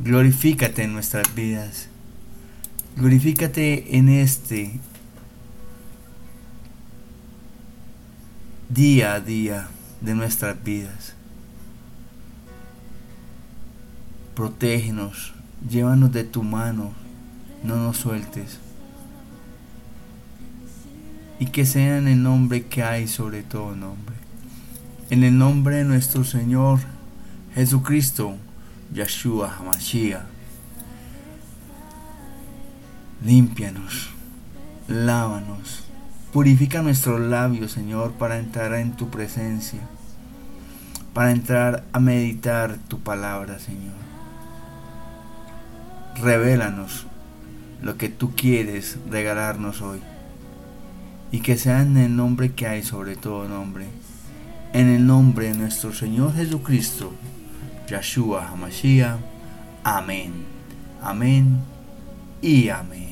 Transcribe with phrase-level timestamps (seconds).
[0.00, 1.88] Glorifícate en nuestras vidas.
[2.96, 4.78] Glorifícate en este
[8.68, 9.68] día a día
[10.00, 11.14] de nuestras vidas.
[14.36, 15.34] Protégenos,
[15.68, 16.92] llévanos de tu mano,
[17.64, 18.60] no nos sueltes.
[21.40, 24.14] Y que sea en el nombre que hay sobre todo nombre.
[25.10, 26.78] En el nombre de nuestro Señor
[27.56, 28.36] Jesucristo,
[28.92, 30.22] Yeshua HaMashiach.
[33.24, 34.10] Límpianos,
[34.86, 35.84] lávanos,
[36.32, 39.80] purifica nuestros labios, Señor, para entrar en tu presencia,
[41.14, 43.96] para entrar a meditar tu palabra, Señor.
[46.22, 47.06] Revélanos
[47.82, 50.00] lo que tú quieres regalarnos hoy
[51.30, 53.86] y que sea en el nombre que hay sobre todo nombre,
[54.72, 57.12] en el nombre de nuestro Señor Jesucristo,
[57.88, 59.18] Yeshua HaMashiach.
[59.84, 60.44] Amén.
[61.02, 61.58] Amén
[62.42, 63.07] y amén.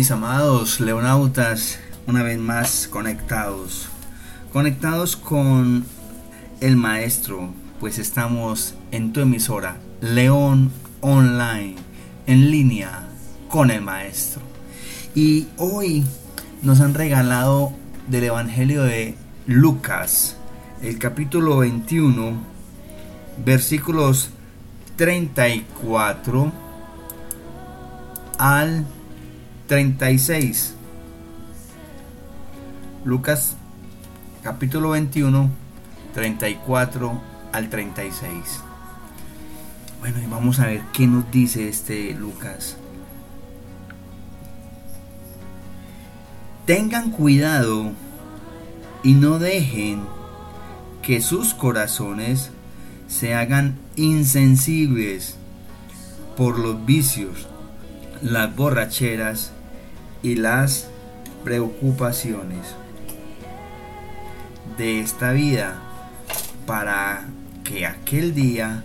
[0.00, 3.90] Mis amados leonautas, una vez más conectados.
[4.50, 5.84] Conectados con
[6.62, 11.76] el maestro, pues estamos en tu emisora, León Online,
[12.26, 13.10] en línea
[13.50, 14.40] con el maestro.
[15.14, 16.02] Y hoy
[16.62, 17.74] nos han regalado
[18.08, 20.38] del Evangelio de Lucas,
[20.80, 22.38] el capítulo 21,
[23.44, 24.30] versículos
[24.96, 26.52] 34
[28.38, 28.86] al
[29.70, 30.74] 36.
[33.04, 33.56] Lucas
[34.42, 35.48] capítulo 21,
[36.12, 37.20] 34
[37.52, 38.34] al 36.
[40.00, 42.78] Bueno, y vamos a ver qué nos dice este Lucas.
[46.66, 47.92] Tengan cuidado
[49.04, 50.02] y no dejen
[51.00, 52.50] que sus corazones
[53.06, 55.36] se hagan insensibles
[56.36, 57.46] por los vicios,
[58.20, 59.52] las borracheras
[60.22, 60.88] y las
[61.44, 62.74] preocupaciones
[64.76, 65.76] de esta vida
[66.66, 67.24] para
[67.64, 68.84] que aquel día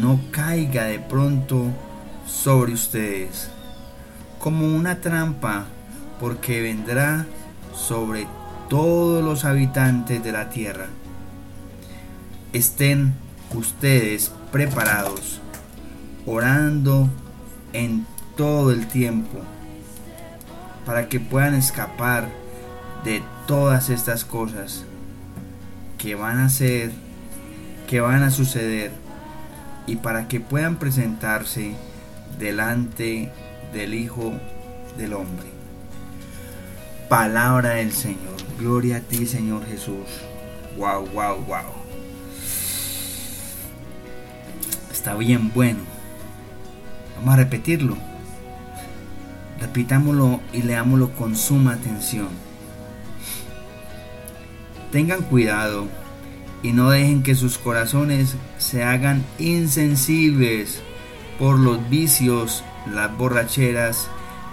[0.00, 1.66] no caiga de pronto
[2.26, 3.48] sobre ustedes
[4.38, 5.66] como una trampa
[6.18, 7.26] porque vendrá
[7.74, 8.26] sobre
[8.68, 10.86] todos los habitantes de la tierra.
[12.52, 13.14] Estén
[13.54, 15.40] ustedes preparados,
[16.26, 17.08] orando
[17.72, 18.06] en
[18.36, 19.38] todo el tiempo
[20.84, 22.28] para que puedan escapar
[23.04, 24.84] de todas estas cosas
[25.98, 26.92] que van a ser,
[27.88, 28.90] que van a suceder
[29.86, 31.74] y para que puedan presentarse
[32.38, 33.30] delante
[33.72, 34.32] del Hijo
[34.96, 35.46] del Hombre.
[37.08, 38.36] Palabra del Señor.
[38.58, 40.06] Gloria a ti, Señor Jesús.
[40.76, 41.82] Wow, wow, wow.
[44.90, 45.80] Está bien bueno.
[47.16, 48.11] Vamos a repetirlo.
[49.62, 52.28] Repitámoslo y leámoslo con suma atención.
[54.90, 55.86] Tengan cuidado
[56.64, 60.82] y no dejen que sus corazones se hagan insensibles
[61.38, 64.08] por los vicios, las borracheras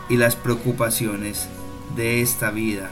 [0.09, 1.49] y las preocupaciones
[1.95, 2.89] de esta vida,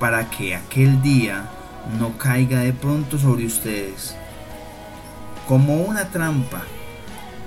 [0.00, 1.50] para que aquel día
[1.98, 4.16] no caiga de pronto sobre ustedes
[5.46, 6.62] como una trampa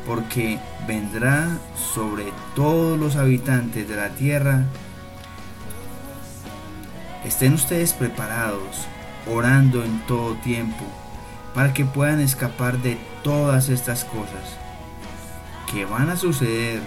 [0.05, 1.57] porque vendrá
[1.93, 4.65] sobre todos los habitantes de la tierra.
[7.25, 8.87] Estén ustedes preparados,
[9.27, 10.85] orando en todo tiempo,
[11.53, 14.57] para que puedan escapar de todas estas cosas
[15.71, 16.81] que van a suceder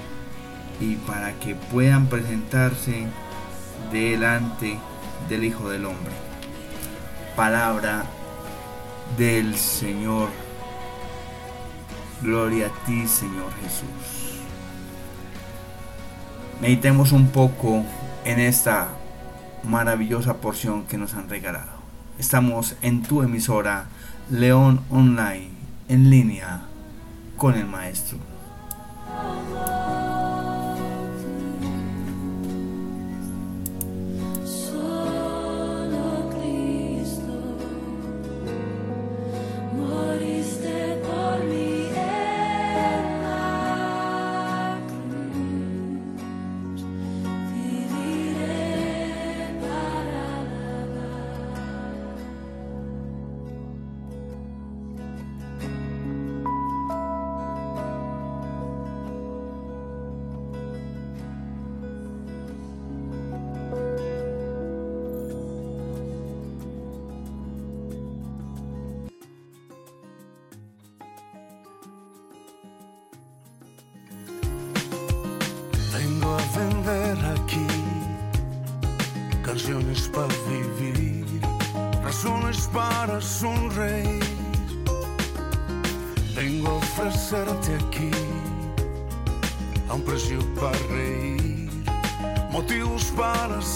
[0.80, 3.06] y para que puedan presentarse
[3.92, 4.78] delante
[5.28, 6.12] del Hijo del Hombre.
[7.36, 8.04] Palabra
[9.16, 10.41] del Señor.
[12.22, 14.40] Gloria a ti, Señor Jesús.
[16.60, 17.84] Meditemos un poco
[18.24, 18.88] en esta
[19.64, 21.82] maravillosa porción que nos han regalado.
[22.20, 23.86] Estamos en tu emisora
[24.30, 25.50] León Online,
[25.88, 26.62] en línea
[27.36, 28.18] con el Maestro.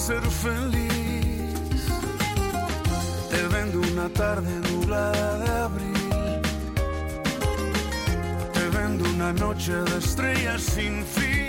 [0.07, 1.83] Ser feliz.
[3.29, 6.41] Te vendo una tarde nublada de abril,
[8.53, 11.47] te vendo una noche de estrellas sin fin.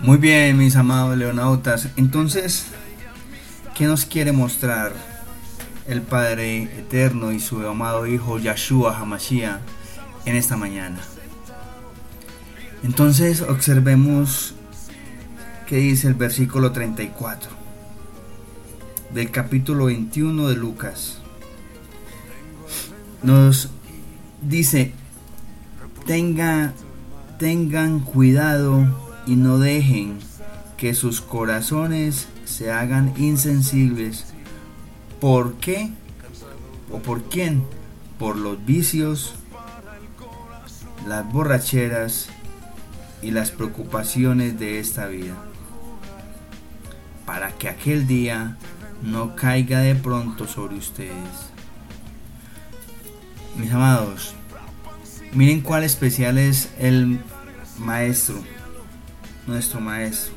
[0.00, 1.88] Muy bien, mis amados leonautas.
[1.96, 2.66] Entonces,
[3.74, 4.92] ¿qué nos quiere mostrar
[5.86, 9.60] el Padre Eterno y su amado Hijo Yahshua Hamashiach
[10.26, 10.98] en esta mañana?
[12.86, 14.54] Entonces, observemos
[15.66, 17.50] qué dice el versículo 34
[19.12, 21.18] del capítulo 21 de Lucas.
[23.24, 23.70] Nos
[24.40, 24.92] dice,
[26.06, 26.74] tenga,
[27.40, 28.86] tengan cuidado
[29.26, 30.20] y no dejen
[30.76, 34.26] que sus corazones se hagan insensibles.
[35.20, 35.90] ¿Por qué?
[36.92, 37.64] ¿O por quién?
[38.16, 39.34] Por los vicios,
[41.08, 42.28] las borracheras
[43.22, 45.34] y las preocupaciones de esta vida.
[47.24, 48.56] Para que aquel día
[49.02, 51.50] no caiga de pronto sobre ustedes.
[53.56, 54.34] Mis amados,
[55.32, 57.20] miren cuál especial es el
[57.78, 58.42] maestro
[59.46, 60.34] nuestro maestro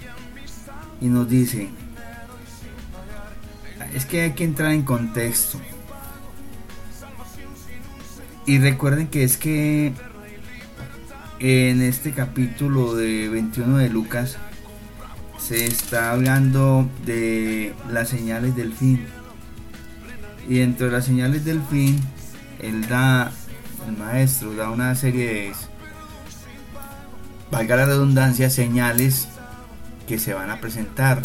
[1.01, 1.69] y nos dice,
[3.93, 5.59] es que hay que entrar en contexto.
[8.45, 9.93] Y recuerden que es que
[11.39, 14.37] en este capítulo de 21 de Lucas
[15.37, 19.05] se está hablando de las señales del fin.
[20.47, 21.99] Y dentro de las señales del fin,
[22.59, 23.31] él da,
[23.87, 25.51] el maestro da una serie de
[27.51, 29.27] valga la redundancia, señales
[30.07, 31.21] que se van a presentar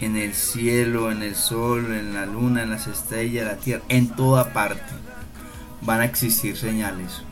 [0.00, 4.08] en el cielo, en el sol, en la luna, en las estrellas, la tierra, en
[4.08, 4.82] toda parte
[5.80, 7.22] van a existir señales.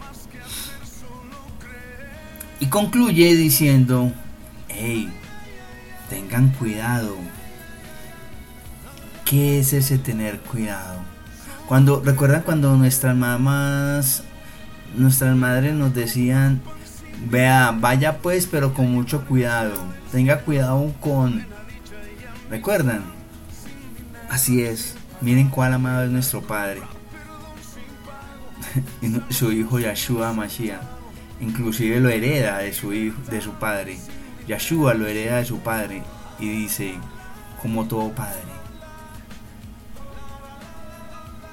[2.61, 4.12] Y concluye diciendo,
[4.69, 5.08] hey,
[6.08, 7.17] tengan cuidado.
[9.25, 11.00] ¿Qué es ese tener cuidado?
[11.67, 14.23] Cuando, recuerdan cuando nuestras mamás,
[14.97, 16.62] nuestras madres nos decían,
[17.25, 19.75] Vea, vaya pues, pero con mucho cuidado.
[20.12, 21.47] Tenga cuidado con...
[22.50, 23.05] ¿Recuerdan?
[24.31, 24.94] Así es.
[25.20, 26.82] Miren cuál amado es nuestro Padre.
[29.31, 30.95] su hijo Yahshua Mashiach.
[31.40, 33.98] Inclusive lo hereda de su hijo, de su padre.
[34.46, 36.02] Yahshua lo hereda de su padre.
[36.38, 36.94] Y dice,
[37.60, 38.56] como todo padre.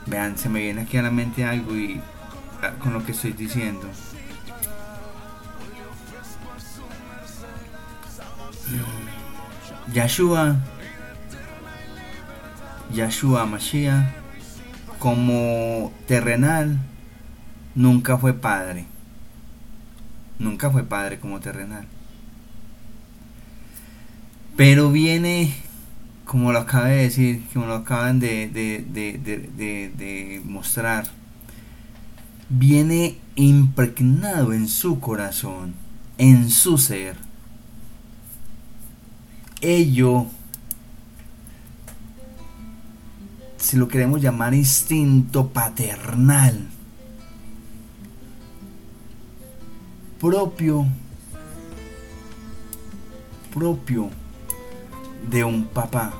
[0.05, 2.01] Vean, se me viene aquí a la mente algo y
[2.61, 3.89] ah, con lo que estoy diciendo.
[9.93, 10.57] Yahshua,
[12.93, 14.05] Yahshua Mashiach,
[14.99, 16.79] como terrenal,
[17.75, 18.85] nunca fue padre.
[20.43, 21.87] Nunca fue padre como terrenal.
[24.55, 25.55] Pero viene,
[26.25, 31.07] como lo acaba de decir, como lo acaban de, de mostrar,
[32.49, 35.73] viene impregnado en su corazón,
[36.19, 37.17] en su ser
[39.63, 40.27] ello,
[43.57, 46.67] si lo queremos llamar instinto paternal,
[50.23, 50.87] propio,
[53.53, 54.09] propio
[55.29, 56.13] de un papá,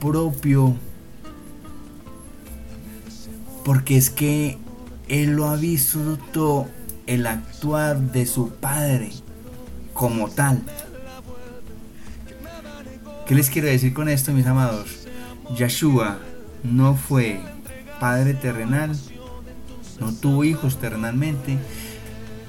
[0.00, 0.74] propio,
[3.64, 4.58] porque es que
[5.06, 6.66] él lo ha visto
[7.06, 9.12] el actuar de su padre
[9.94, 10.60] como tal.
[13.28, 15.06] ¿Qué les quiero decir con esto, mis amados?
[15.56, 16.18] Yeshua
[16.64, 17.40] no fue
[18.00, 18.98] padre terrenal,
[20.00, 21.58] no tuvo hijos terrenalmente,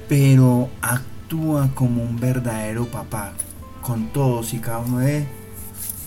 [0.07, 3.33] pero actúa como un verdadero papá
[3.81, 5.27] con todos y cada uno de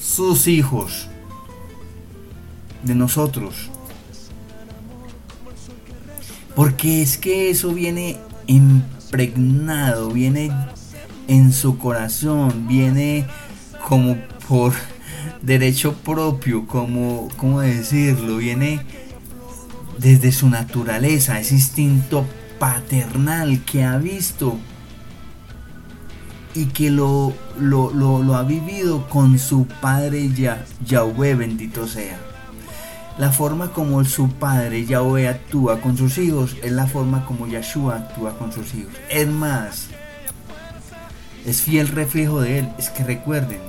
[0.00, 1.08] sus hijos,
[2.82, 3.70] de nosotros.
[6.54, 10.50] Porque es que eso viene impregnado, viene
[11.28, 13.26] en su corazón, viene
[13.88, 14.16] como
[14.48, 14.74] por
[15.42, 18.36] derecho propio, como, ¿cómo decirlo?
[18.36, 18.80] Viene
[19.98, 22.26] desde su naturaleza, ese instinto
[22.58, 24.58] paternal que ha visto
[26.54, 30.30] y que lo, lo, ha vivido con su padre
[30.84, 32.18] Yahweh, bendito sea.
[33.18, 37.96] La forma como su padre Yahweh actúa con sus hijos es la forma como Yahshua
[37.96, 38.94] actúa con sus hijos.
[39.10, 39.88] Es más,
[41.44, 42.68] es fiel reflejo de Él.
[42.78, 43.60] Es que recuerden,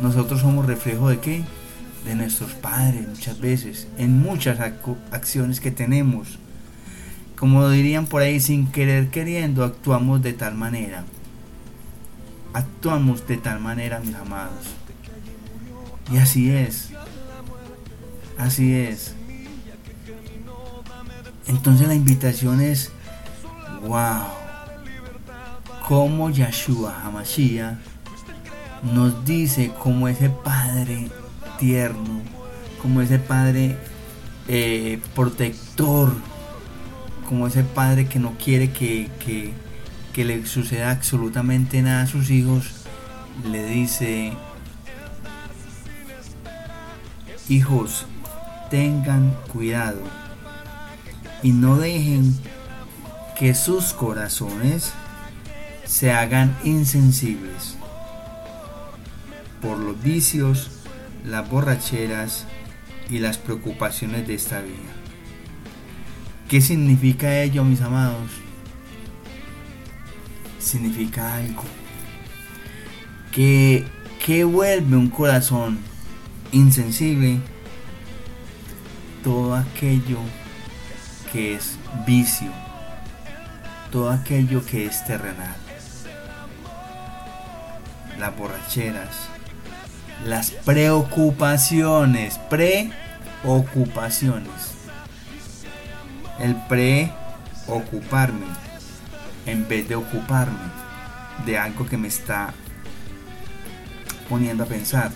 [0.00, 1.44] nosotros somos reflejo de qué?
[2.08, 4.58] De nuestros padres muchas veces, en muchas
[5.10, 6.38] acciones que tenemos.
[7.36, 11.04] Como dirían por ahí, sin querer queriendo, actuamos de tal manera.
[12.54, 14.68] Actuamos de tal manera, mis amados.
[16.10, 16.92] Y así es.
[18.38, 19.14] Así es.
[21.46, 22.90] Entonces la invitación es,
[23.82, 24.28] wow,
[25.86, 27.76] como Yahshua Hamashiach
[28.94, 31.10] nos dice como ese Padre
[31.58, 32.22] tierno,
[32.80, 33.76] como ese Padre
[34.48, 36.12] eh, protector,
[37.28, 39.10] como ese Padre que no quiere que,
[40.12, 42.86] que le suceda absolutamente nada a sus hijos,
[43.44, 44.32] le dice,
[47.48, 48.06] hijos,
[48.70, 50.00] tengan cuidado
[51.42, 52.36] y no dejen
[53.38, 54.92] que sus corazones
[55.86, 57.76] se hagan insensibles
[59.62, 60.70] por los vicios,
[61.24, 62.46] las borracheras
[63.10, 64.92] y las preocupaciones de esta vida.
[66.48, 68.30] ¿Qué significa ello, mis amados?
[70.58, 71.64] Significa algo.
[73.32, 73.84] Que,
[74.24, 75.78] que vuelve un corazón
[76.52, 77.40] insensible
[79.22, 80.18] todo aquello
[81.32, 82.50] que es vicio,
[83.92, 85.56] todo aquello que es terrenal,
[88.18, 89.28] las borracheras,
[90.24, 94.74] las preocupaciones, preocupaciones,
[96.38, 96.54] el
[97.66, 98.46] preocuparme
[99.46, 100.58] en vez de ocuparme
[101.46, 102.52] de algo que me está
[104.28, 105.10] poniendo a pensar.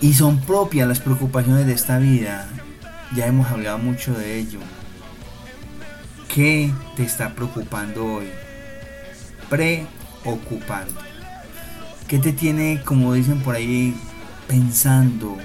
[0.00, 2.46] Y son propias las preocupaciones de esta vida.
[3.14, 4.60] Ya hemos hablado mucho de ello.
[6.28, 8.28] ¿Qué te está preocupando hoy?
[10.24, 11.00] Preocupando.
[12.08, 13.94] ¿Qué te tiene, como dicen por ahí,
[14.48, 15.36] pensando?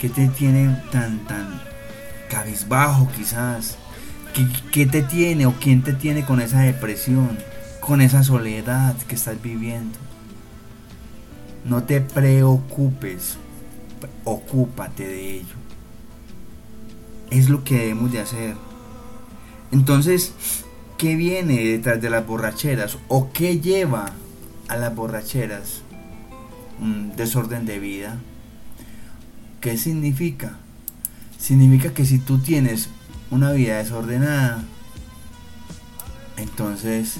[0.00, 1.62] ¿Qué te tiene tan, tan
[2.28, 3.78] cabizbajo quizás?
[4.34, 7.38] ¿Qué, ¿Qué, te tiene o quién te tiene con esa depresión?
[7.78, 9.98] Con esa soledad que estás viviendo.
[11.64, 13.38] No te preocupes
[14.24, 15.54] ocúpate de ello.
[17.30, 18.56] Es lo que debemos de hacer.
[19.70, 20.34] Entonces,
[20.98, 22.98] ¿qué viene detrás de las borracheras?
[23.08, 24.12] ¿O qué lleva
[24.68, 25.82] a las borracheras?
[26.80, 28.18] Un desorden de vida.
[29.60, 30.58] ¿Qué significa?
[31.38, 32.88] Significa que si tú tienes
[33.30, 34.64] una vida desordenada,
[36.36, 37.16] entonces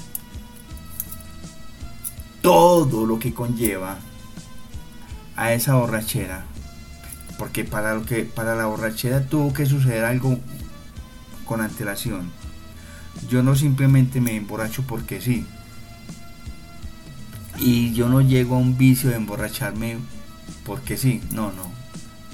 [2.41, 3.97] todo lo que conlleva
[5.35, 6.45] a esa borrachera
[7.37, 10.39] porque para lo que para la borrachera tuvo que suceder algo
[11.45, 12.31] con antelación.
[13.29, 15.45] Yo no simplemente me emborracho porque sí.
[17.59, 19.97] Y yo no llego a un vicio de emborracharme
[20.65, 21.21] porque sí.
[21.31, 21.71] No, no.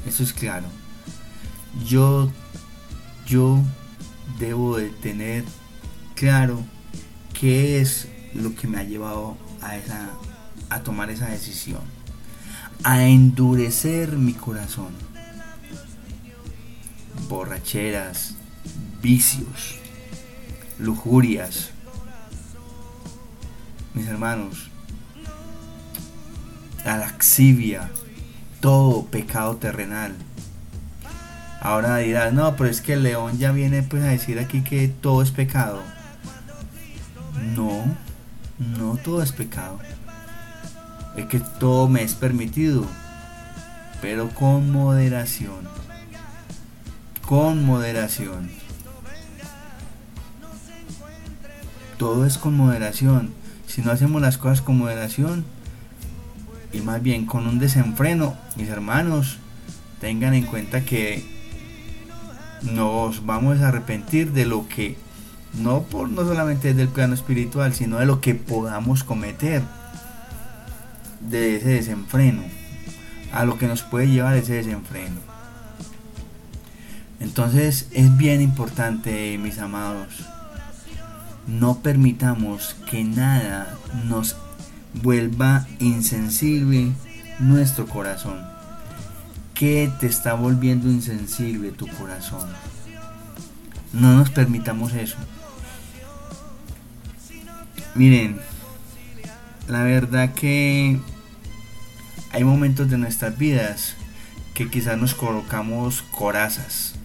[0.08, 0.68] Eso es claro.
[1.86, 2.32] Yo
[3.26, 3.62] yo
[4.40, 5.44] debo de tener
[6.16, 6.64] claro
[7.40, 10.10] qué es lo que me ha llevado a esa
[10.70, 11.82] a tomar esa decisión
[12.84, 14.94] a endurecer mi corazón.
[17.28, 18.36] Borracheras,
[19.02, 19.76] vicios,
[20.80, 21.72] lujurias.
[23.94, 24.72] Mis hermanos,
[26.86, 27.90] la laxivia,
[28.60, 30.16] todo pecado terrenal.
[31.62, 34.88] Ahora dirás, no, pero es que el león ya viene pues a decir aquí que
[34.88, 35.82] todo es pecado.
[37.56, 37.84] No,
[38.58, 39.80] no todo es pecado
[41.20, 42.86] es que todo me es permitido,
[44.02, 45.68] pero con moderación.
[47.26, 48.50] Con moderación.
[51.98, 53.34] Todo es con moderación.
[53.68, 55.46] Si no hacemos las cosas con moderación,
[56.72, 59.38] y más bien con un desenfreno, mis hermanos,
[60.00, 61.24] tengan en cuenta que
[62.62, 64.98] nos vamos a arrepentir de lo que
[65.54, 69.64] no por no solamente del plano espiritual, sino de lo que podamos cometer
[71.22, 72.44] de ese desenfreno,
[73.34, 75.18] a lo que nos puede llevar ese desenfreno.
[77.20, 80.26] Entonces es bien importante, mis amados,
[81.48, 84.38] no permitamos que nada nos
[84.94, 86.92] vuelva insensible
[87.40, 88.46] nuestro corazón.
[89.54, 92.50] ¿Qué te está volviendo insensible tu corazón?
[93.92, 95.18] No nos permitamos eso.
[97.96, 98.40] Miren,
[99.68, 101.00] la verdad que
[102.32, 103.96] hay momentos de nuestras vidas
[104.54, 106.96] que quizás nos colocamos corazas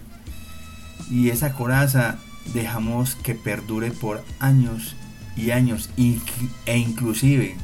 [1.09, 2.17] y esa coraza
[2.53, 4.95] dejamos que perdure por años
[5.35, 7.55] y años e inclusive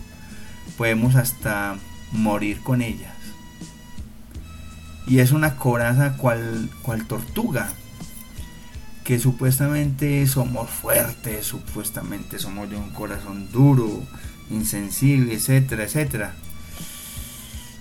[0.81, 1.75] podemos hasta
[2.11, 3.13] morir con ellas.
[5.05, 7.69] Y es una coraza cual, cual tortuga,
[9.03, 14.01] que supuestamente somos fuertes, supuestamente somos de un corazón duro,
[14.49, 16.33] insensible, etcétera, etcétera.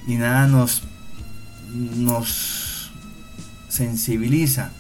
[0.07, 0.83] Y nada nos,
[1.73, 2.93] nos
[3.71, 4.73] sensibiliza.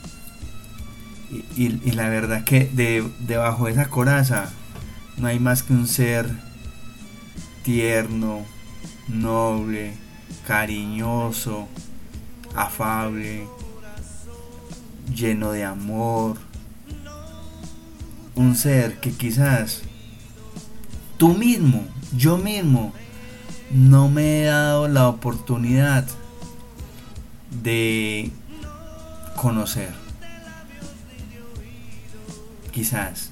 [1.56, 4.50] Y, la verdad que de, debajo de esa coraza
[5.16, 6.49] no hay más que un ser
[7.62, 8.44] tierno,
[9.08, 9.94] noble,
[10.46, 11.68] cariñoso,
[12.54, 13.46] afable,
[15.14, 16.38] lleno de amor.
[18.34, 19.82] Un ser que quizás
[21.18, 21.84] tú mismo,
[22.16, 22.92] yo mismo,
[23.70, 26.06] no me he dado la oportunidad
[27.62, 28.30] de
[29.36, 29.92] conocer.
[32.72, 33.30] Quizás.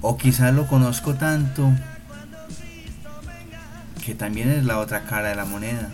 [0.00, 1.72] O quizás lo conozco tanto
[4.04, 5.90] que también es la otra cara de la moneda.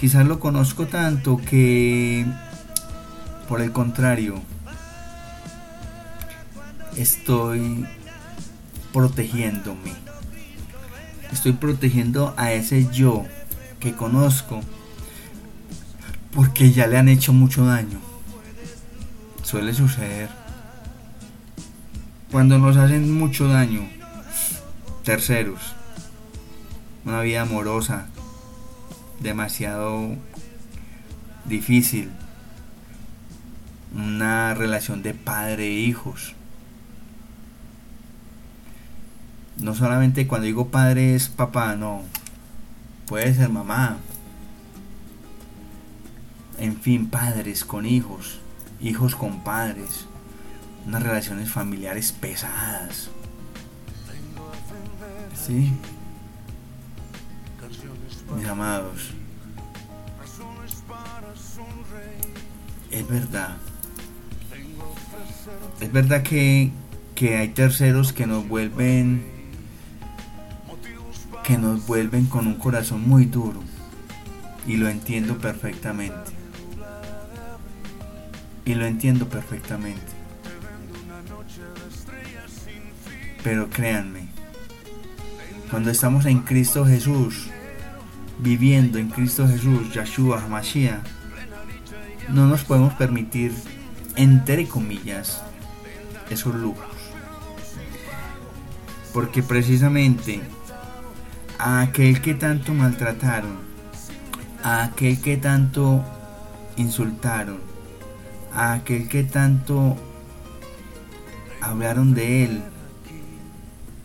[0.00, 2.26] Quizás lo conozco tanto que,
[3.48, 4.42] por el contrario,
[6.96, 7.86] estoy
[8.92, 9.92] protegiéndome.
[11.30, 13.24] Estoy protegiendo a ese yo
[13.80, 14.60] que conozco
[16.32, 18.00] porque ya le han hecho mucho daño.
[19.42, 20.30] Suele suceder.
[22.30, 23.86] Cuando nos hacen mucho daño,
[25.04, 25.60] terceros,
[27.04, 28.06] una vida amorosa
[29.20, 30.16] demasiado
[31.44, 32.10] difícil,
[33.94, 36.34] una relación de padre e hijos.
[39.58, 42.02] No solamente cuando digo padre es papá, no,
[43.06, 43.98] puede ser mamá.
[46.58, 48.38] En fin, padres con hijos,
[48.80, 50.06] hijos con padres,
[50.86, 53.10] unas relaciones familiares pesadas.
[55.34, 55.72] ¿Sí?
[58.36, 59.12] Mis amados,
[62.90, 63.56] es verdad.
[65.80, 66.70] Es verdad que,
[67.14, 69.32] que hay terceros que nos vuelven
[71.44, 73.60] que nos vuelven con un corazón muy duro
[74.66, 76.30] y lo entiendo perfectamente.
[78.64, 80.00] Y lo entiendo perfectamente.
[83.42, 84.28] Pero créanme,
[85.68, 87.50] cuando estamos en Cristo Jesús,
[88.42, 91.00] viviendo en Cristo Jesús, Yahshua Hamashiach,
[92.28, 93.52] no nos podemos permitir,
[94.16, 95.42] entre comillas,
[96.28, 96.84] esos lujos.
[99.12, 100.40] Porque precisamente
[101.58, 103.58] a aquel que tanto maltrataron,
[104.64, 106.04] a aquel que tanto
[106.76, 107.58] insultaron,
[108.52, 109.96] a aquel que tanto
[111.60, 112.62] hablaron de él,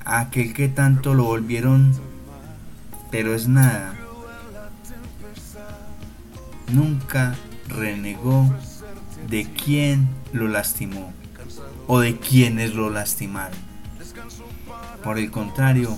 [0.05, 1.93] a aquel que tanto lo volvieron,
[3.09, 3.96] pero es nada,
[6.71, 7.35] nunca
[7.67, 8.53] renegó
[9.29, 11.13] de quien lo lastimó
[11.87, 13.57] o de quienes lo lastimaron.
[15.03, 15.97] Por el contrario,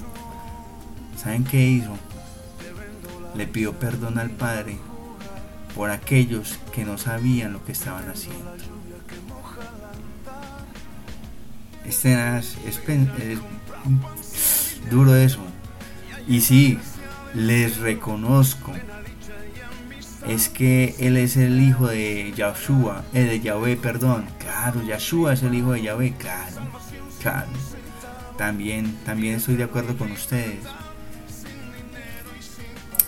[1.17, 1.97] ¿saben qué hizo?
[3.35, 4.77] Le pidió perdón al Padre
[5.75, 8.55] por aquellos que no sabían lo que estaban haciendo.
[11.85, 12.79] Este es, es
[14.91, 15.39] duro eso.
[16.27, 16.77] Y sí,
[17.33, 18.73] les reconozco
[20.29, 24.25] es que él es el hijo de Yahshua, eh, de Yahweh, perdón.
[24.37, 26.61] Claro, Yahshua es el hijo de Yahweh, claro,
[27.19, 27.49] claro.
[28.37, 30.59] También, también estoy de acuerdo con ustedes.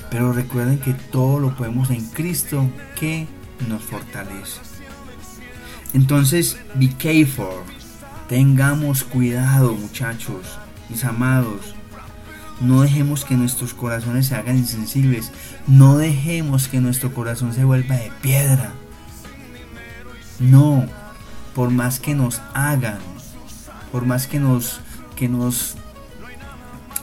[0.10, 2.68] Pero recuerden que todo lo podemos en Cristo
[3.00, 3.28] que
[3.68, 4.60] nos fortalece.
[5.94, 7.64] Entonces, be careful.
[8.28, 10.58] Tengamos cuidado, muchachos,
[10.90, 11.76] mis amados.
[12.62, 15.32] No dejemos que nuestros corazones se hagan insensibles.
[15.68, 18.72] No dejemos que nuestro corazón se vuelva de piedra.
[20.40, 20.86] No,
[21.54, 23.00] por más que nos hagan,
[23.92, 24.82] por más que nos,
[25.16, 25.76] que nos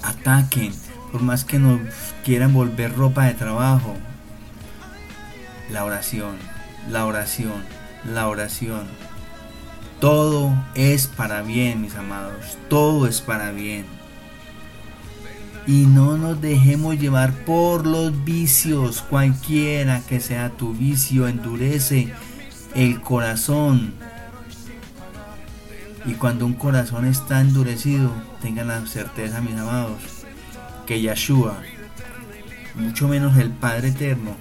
[0.02, 0.72] ataquen,
[1.12, 1.80] por más que nos
[2.24, 3.94] quieran volver ropa de trabajo,
[5.70, 6.36] la oración,
[6.90, 7.62] la oración,
[8.04, 8.86] la oración.
[10.00, 12.58] Todo es para bien, mis amados.
[12.68, 13.98] Todo es para bien
[15.68, 22.10] y no nos dejemos llevar por los vicios, cualquiera que sea tu vicio, endurece
[22.74, 23.92] el corazón.
[26.06, 30.00] Y cuando un corazón está endurecido, tengan la certeza, mis amados,
[30.86, 31.58] que Yeshua,
[32.74, 34.34] mucho menos el Padre Eterno,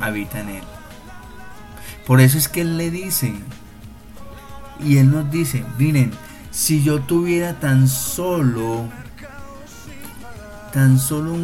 [0.00, 0.64] habita en él.
[2.08, 3.34] Por eso es que Él le dice,
[4.84, 6.10] y Él nos dice, miren,
[6.50, 8.88] Si yo tuviera tan solo,
[10.72, 11.36] tan solo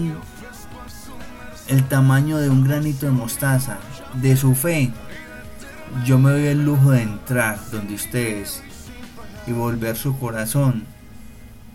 [1.69, 3.79] el tamaño de un granito de mostaza,
[4.15, 4.91] de su fe,
[6.05, 8.63] yo me doy el lujo de entrar donde ustedes
[9.47, 10.85] y volver su corazón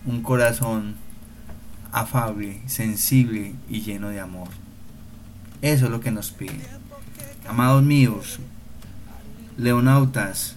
[0.06, 0.96] un corazón
[1.92, 4.50] afable, sensible y lleno de amor.
[5.62, 6.68] Eso es lo que nos pide.
[7.48, 8.39] Amados míos,
[9.58, 10.56] leonautas,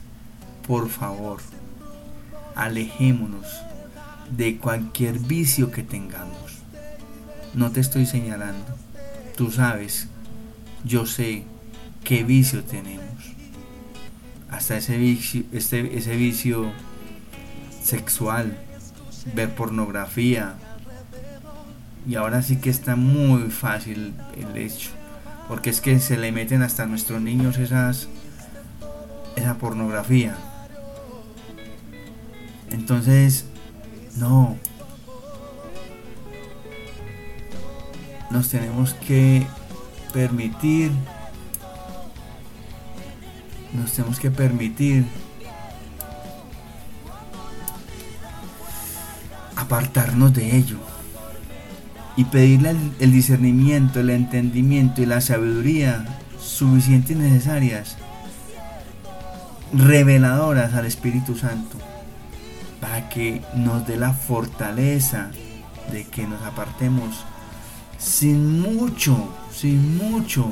[0.67, 1.41] por favor,
[2.57, 3.47] alejémonos
[4.31, 6.46] de cualquier vicio que tengamos.
[7.57, 8.77] No te estoy señalando.
[9.37, 10.09] Tú sabes,
[10.85, 11.45] yo sé
[12.05, 13.05] qué vicio tenemos.
[14.51, 16.71] Hasta ese vicio, este, ese vicio
[17.83, 18.59] sexual,
[19.35, 20.55] ver pornografía.
[22.07, 24.90] Y ahora sí que está muy fácil el hecho.
[25.49, 28.09] Porque es que se le meten hasta nuestros niños esas
[29.35, 30.37] esa pornografía.
[32.71, 33.47] Entonces,
[34.16, 34.57] no.
[38.31, 39.47] Nos tenemos que
[40.12, 40.91] permitir
[43.73, 45.05] nos tenemos que permitir
[49.57, 50.79] apartarnos de ello
[52.17, 56.05] y pedirle el, discernimiento, el entendimiento y la sabiduría
[56.41, 57.99] suficientes y necesarias,
[59.75, 61.77] reveladoras al Espíritu Santo,
[62.81, 65.31] para que nos dé la fortaleza
[65.93, 67.25] de que nos apartemos
[67.99, 70.51] sin mucho, sin mucho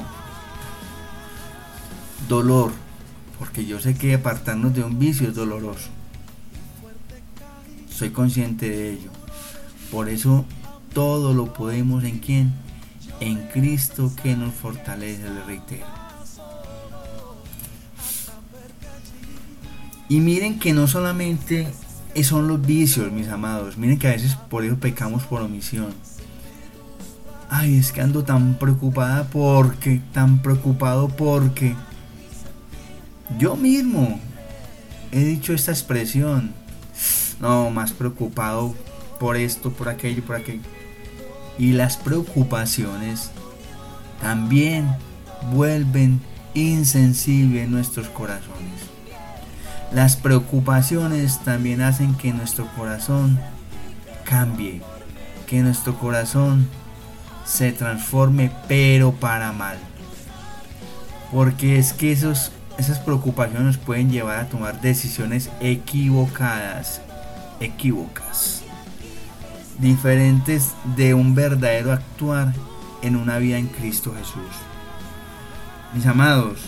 [2.28, 2.72] dolor,
[3.38, 5.88] porque yo sé que apartarnos de un vicio es doloroso.
[7.90, 9.10] Soy consciente de ello.
[9.90, 10.44] Por eso
[10.92, 12.52] todo lo podemos en quién?
[13.20, 15.86] En Cristo que nos fortalece, le reitero.
[20.08, 21.68] Y miren que no solamente
[22.22, 23.76] son los vicios, mis amados.
[23.76, 25.94] Miren que a veces por eso pecamos por omisión.
[27.50, 31.74] Ay, es que ando tan preocupada porque, tan preocupado porque.
[33.38, 34.20] Yo mismo
[35.12, 36.52] he dicho esta expresión
[37.40, 38.74] no, más preocupado
[39.18, 40.62] por esto, por aquello, por aquello.
[41.58, 43.30] Y las preocupaciones
[44.20, 44.88] también
[45.52, 46.20] vuelven
[46.54, 48.72] insensibles nuestros corazones.
[49.92, 53.38] Las preocupaciones también hacen que nuestro corazón
[54.24, 54.82] cambie,
[55.46, 56.68] que nuestro corazón
[57.44, 59.76] se transforme, pero para mal.
[61.32, 67.00] Porque es que esos, esas preocupaciones nos pueden llevar a tomar decisiones equivocadas
[67.60, 68.62] equívocas,
[69.78, 72.52] diferentes de un verdadero actuar
[73.02, 74.50] en una vida en Cristo Jesús.
[75.94, 76.60] Mis amados,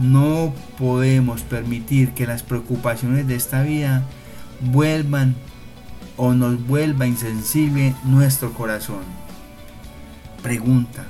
[0.00, 4.02] no podemos permitir que las preocupaciones de esta vida
[4.60, 5.36] vuelvan
[6.16, 9.04] o nos vuelva insensible nuestro corazón.
[10.42, 11.06] Pregunta.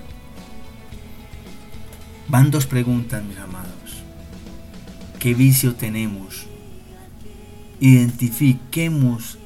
[2.29, 4.03] Van dos preguntas, mis amados.
[5.19, 6.47] ¿Qué vicio tenemos?
[7.81, 9.39] identifiquemos,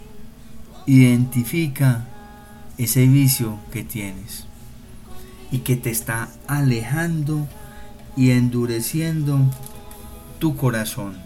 [0.87, 2.07] identifica
[2.77, 4.47] ese vicio que tienes
[5.51, 7.49] y que te está alejando
[8.17, 9.41] y endureciendo
[10.39, 11.17] tu corazón.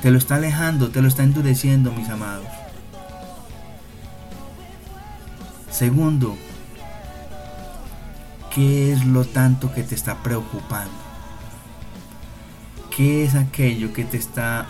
[0.00, 2.46] Te lo está alejando, te lo está endureciendo, mis amados.
[5.70, 6.36] Segundo,
[8.54, 10.90] ¿qué es lo tanto que te está preocupando?
[12.94, 14.66] ¿Qué es aquello que te está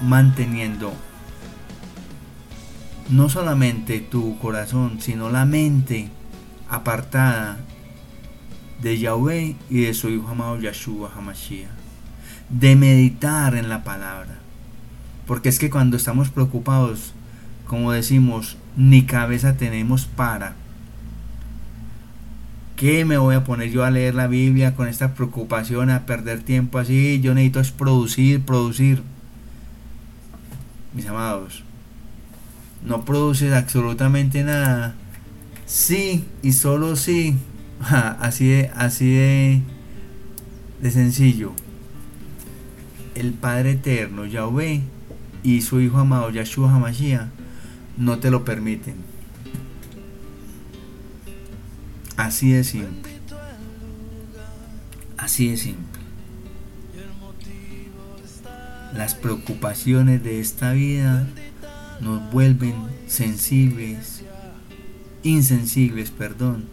[0.00, 0.92] manteniendo
[3.08, 6.08] no solamente tu corazón, sino la mente
[6.68, 7.58] apartada
[8.82, 11.70] de Yahweh y de su Hijo amado Yahshua Hamashiach.
[12.48, 14.38] De meditar en la palabra.
[15.26, 17.12] Porque es que cuando estamos preocupados,
[17.66, 20.54] como decimos, ni cabeza tenemos para.
[22.76, 26.42] ¿Qué me voy a poner yo a leer la Biblia con esta preocupación, a perder
[26.42, 27.20] tiempo así?
[27.20, 29.02] Yo necesito es producir, producir
[30.92, 31.62] mis amados,
[32.84, 34.94] no produces absolutamente nada.
[35.66, 37.36] Sí y solo sí.
[38.20, 39.62] así de, así de,
[40.80, 41.52] de sencillo.
[43.14, 44.82] El Padre Eterno, Yahweh,
[45.42, 47.28] y su Hijo amado, Yahshua HaMashiach,
[47.96, 48.96] no te lo permiten.
[52.16, 53.12] Así de simple.
[55.16, 56.00] Así de simple.
[58.94, 61.26] Las preocupaciones de esta vida
[62.00, 62.74] nos vuelven
[63.06, 64.22] sensibles,
[65.22, 66.64] insensibles, perdón.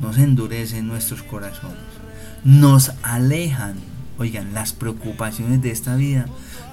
[0.00, 1.78] Nos endurecen nuestros corazones.
[2.42, 3.76] Nos alejan,
[4.20, 6.26] Oigan, las preocupaciones de esta vida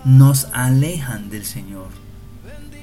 [0.04, 1.88] nos alejan del Señor,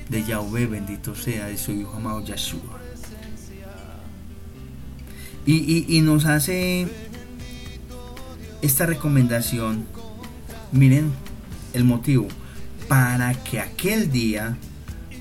[0.08, 2.80] de Yahweh, bendito sea, de su Hijo amado Yahshua.
[5.46, 6.88] Y, y nos hace
[8.62, 9.84] esta recomendación,
[10.72, 11.12] miren
[11.74, 12.28] el motivo,
[12.88, 14.56] para que aquel día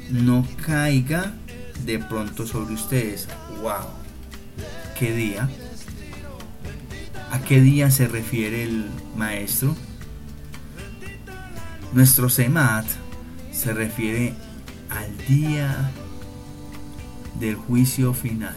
[0.10, 1.34] no caiga
[1.86, 3.28] de pronto sobre ustedes.
[3.62, 3.86] ¡Wow!
[4.98, 5.50] ¿Qué día?
[7.32, 8.86] ¿A qué día se refiere el
[9.17, 9.76] maestro?
[11.93, 12.86] Nuestro Semat
[13.52, 14.34] se refiere
[14.95, 15.91] al día
[17.39, 18.56] del juicio final.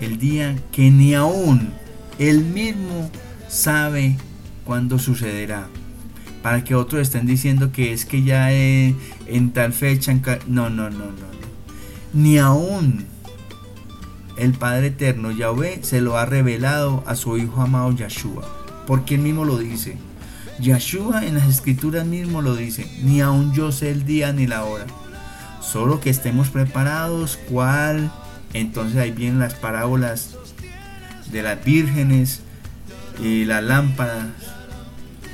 [0.00, 1.72] El día que ni aún
[2.18, 3.10] él mismo
[3.48, 4.16] sabe
[4.64, 5.68] cuándo sucederá.
[6.42, 10.14] Para que otros estén diciendo que es que ya en, tal fecha...
[10.46, 11.30] no, no, no, no, no.
[12.14, 13.04] Ni aún
[14.36, 18.42] el Padre Eterno, Yahweh, se lo ha revelado a su Hijo amado Yahshua.
[18.86, 19.98] Porque él mismo lo dice.
[20.60, 22.86] Yahshua en las escrituras mismo lo dice.
[23.02, 24.86] Ni aún yo sé el día ni la hora.
[25.60, 27.38] Solo que estemos preparados.
[27.48, 28.10] ¿Cuál?
[28.52, 30.36] Entonces ahí vienen las parábolas
[31.30, 32.40] de las vírgenes
[33.22, 34.26] y las lámparas.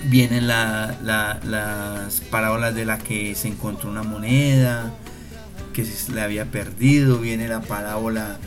[0.09, 4.93] Vienen las parábolas de la que se encontró una moneda
[5.73, 7.19] que se le había perdido.
[7.19, 8.39] Viene la parábola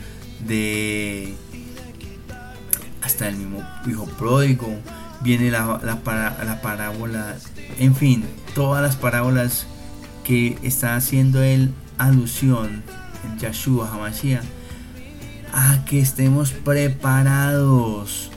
[0.46, 1.34] de
[3.02, 4.74] hasta el mismo hijo pródigo.
[5.22, 7.36] Viene la, la, la parábola,
[7.78, 9.66] en fin, todas las parábolas
[10.24, 12.82] que está haciendo él alusión
[13.24, 14.44] en Yahshua Hamashiach
[15.52, 18.30] a que estemos preparados,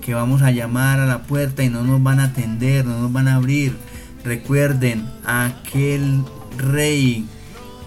[0.00, 3.12] que vamos a llamar a la puerta y no nos van a atender, no nos
[3.12, 3.76] van a abrir.
[4.24, 6.22] Recuerden, aquel
[6.56, 7.26] rey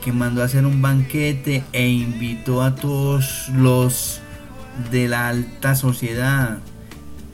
[0.04, 4.22] que mandó a hacer un banquete e invitó a todos los
[4.92, 6.60] de la alta sociedad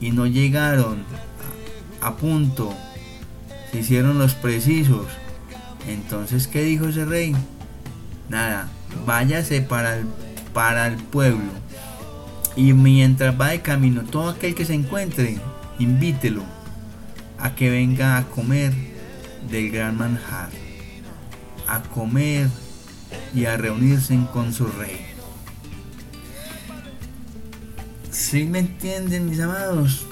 [0.00, 1.04] y no llegaron
[2.00, 2.74] a punto,
[3.72, 5.06] se hicieron los precisos.
[5.88, 7.34] Entonces, ¿qué dijo ese rey?
[8.28, 8.68] Nada,
[9.06, 10.06] váyase para el
[10.56, 11.50] para el pueblo.
[12.56, 15.36] Y mientras va de camino, todo aquel que se encuentre,
[15.78, 16.44] invítelo
[17.38, 18.72] a que venga a comer
[19.50, 20.48] del gran manjar,
[21.68, 22.48] a comer
[23.34, 25.05] y a reunirse con su rey.
[28.16, 30.06] Si me entienden mis amados?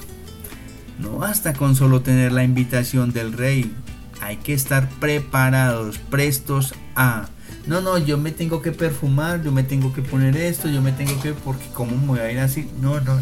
[0.99, 3.73] No basta con solo tener la invitación del rey,
[4.21, 7.27] hay que estar preparados, prestos a
[7.65, 10.91] no, no, yo me tengo que perfumar, yo me tengo que poner esto, yo me
[10.91, 12.69] tengo que, porque cómo me voy a ir así.
[12.79, 13.19] No, no,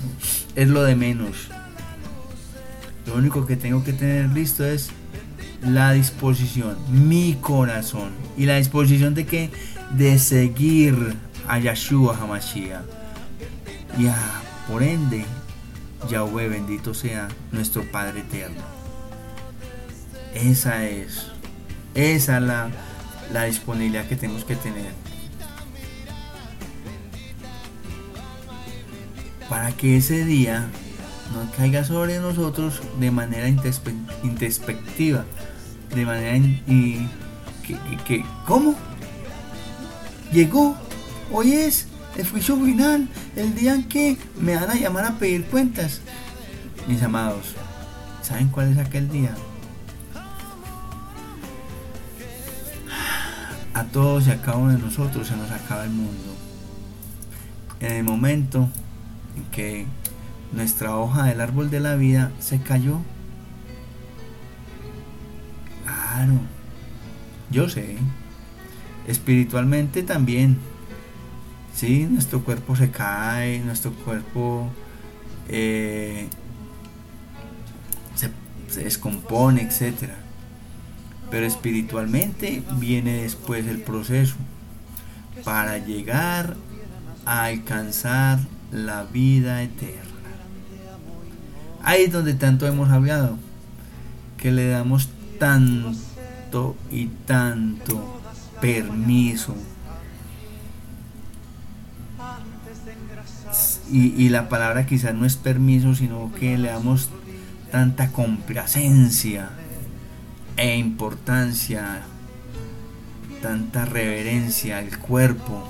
[0.53, 1.47] es lo de menos.
[3.07, 4.89] Lo único que tengo que tener listo es
[5.61, 8.11] la disposición, mi corazón.
[8.37, 9.49] ¿Y la disposición de qué?
[9.97, 11.15] De seguir
[11.47, 12.83] a Yahshua Hamashiach.
[13.97, 15.25] Y a, por ende,
[16.09, 18.61] Yahweh bendito sea nuestro Padre eterno.
[20.33, 21.27] Esa es,
[21.93, 22.69] esa es la
[23.31, 24.91] la disponibilidad que tenemos que tener.
[29.49, 30.67] Para que ese día
[31.33, 35.25] no caiga sobre nosotros de manera introspectiva,
[35.93, 37.07] de manera y
[38.05, 38.75] que, ¿cómo?
[40.31, 40.75] Llegó,
[41.31, 45.45] hoy es el juicio final, el día en que me van a llamar a pedir
[45.45, 46.01] cuentas.
[46.87, 47.55] Mis amados,
[48.21, 49.35] ¿saben cuál es aquel día?
[53.73, 56.35] a todos y a cada uno de nosotros se nos acaba el mundo.
[57.79, 58.69] En el momento
[59.35, 59.85] en que
[60.51, 62.99] nuestra hoja del árbol de la vida se cayó.
[65.83, 66.33] Claro,
[67.49, 67.97] yo sé.
[69.07, 70.59] Espiritualmente también.
[71.73, 74.69] Sí, nuestro cuerpo se cae, nuestro cuerpo
[75.49, 76.27] eh,
[78.15, 78.29] se,
[78.69, 80.23] se descompone, etcétera
[81.33, 84.35] pero espiritualmente viene después el proceso
[85.43, 86.55] para llegar
[87.25, 88.37] a alcanzar
[88.71, 89.97] la vida eterna.
[91.81, 93.39] Ahí es donde tanto hemos hablado,
[94.37, 95.09] que le damos
[95.39, 98.21] tanto y tanto
[98.61, 99.55] permiso.
[103.95, 107.09] Y, la palabra quizás no es permiso, sino que le damos
[107.71, 109.51] tanta complacencia
[110.57, 112.01] e importancia,
[113.43, 115.63] tanta reverencia al cuerpo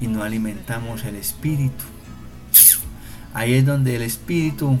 [0.00, 1.84] y no alimentamos el espíritu.
[3.32, 4.80] Ahí es donde el espíritu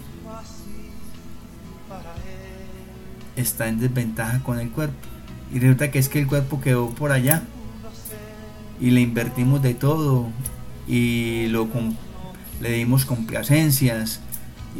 [3.36, 4.96] está en desventaja con el cuerpo.
[5.52, 7.44] Y resulta que es que el cuerpo quedó por allá
[8.80, 10.32] y le invertimos de todo
[10.86, 11.68] y lo
[12.60, 14.20] le dimos complacencias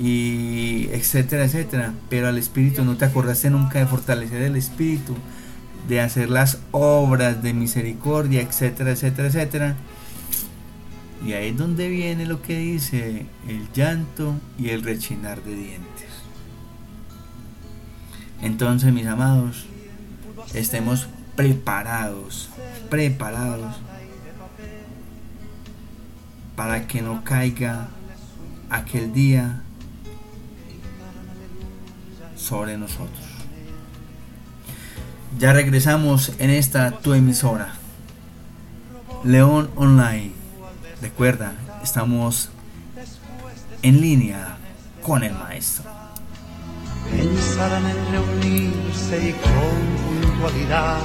[0.01, 1.95] y etcétera, etcétera.
[2.09, 5.14] Pero al espíritu no te acordaste nunca de fortalecer el espíritu,
[5.88, 9.77] de hacer las obras de misericordia, etcétera, etcétera, etcétera.
[11.25, 16.09] Y ahí es donde viene lo que dice el llanto y el rechinar de dientes.
[18.43, 19.64] Entonces, mis amados,
[20.53, 22.51] estemos preparados,
[22.90, 23.75] preparados
[26.57, 27.88] para que no caiga
[28.71, 29.61] aquel día
[32.37, 33.25] sobre nosotros.
[35.38, 37.75] Ya regresamos en esta tu emisora,
[39.25, 40.33] León Online.
[41.03, 42.51] Recuerda, estamos
[43.83, 44.57] en línea
[45.03, 45.90] con el maestro.
[47.11, 50.99] Pensaban en reunirse y con puntualidad.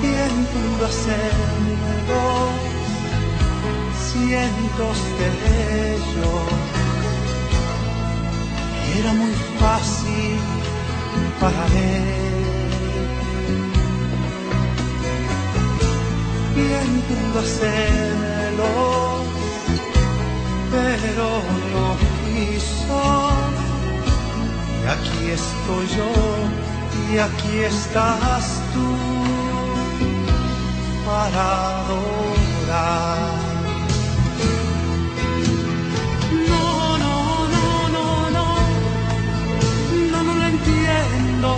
[0.00, 0.88] Bien pudo
[2.12, 2.50] hacerlo,
[4.10, 6.48] cientos de ellos.
[8.98, 10.38] Era muy fácil
[11.40, 12.22] para él.
[16.54, 19.24] Bien pudo hacerlo,
[20.70, 21.28] pero
[21.72, 21.86] no
[22.20, 23.02] quiso.
[24.82, 26.12] Y aquí estoy yo,
[27.12, 29.31] y aquí estás tú
[31.12, 31.46] para
[31.80, 33.18] adorar.
[36.48, 36.66] No,
[37.04, 37.16] no,
[37.54, 38.46] no, no, no,
[40.12, 41.48] no, no lo entiendo.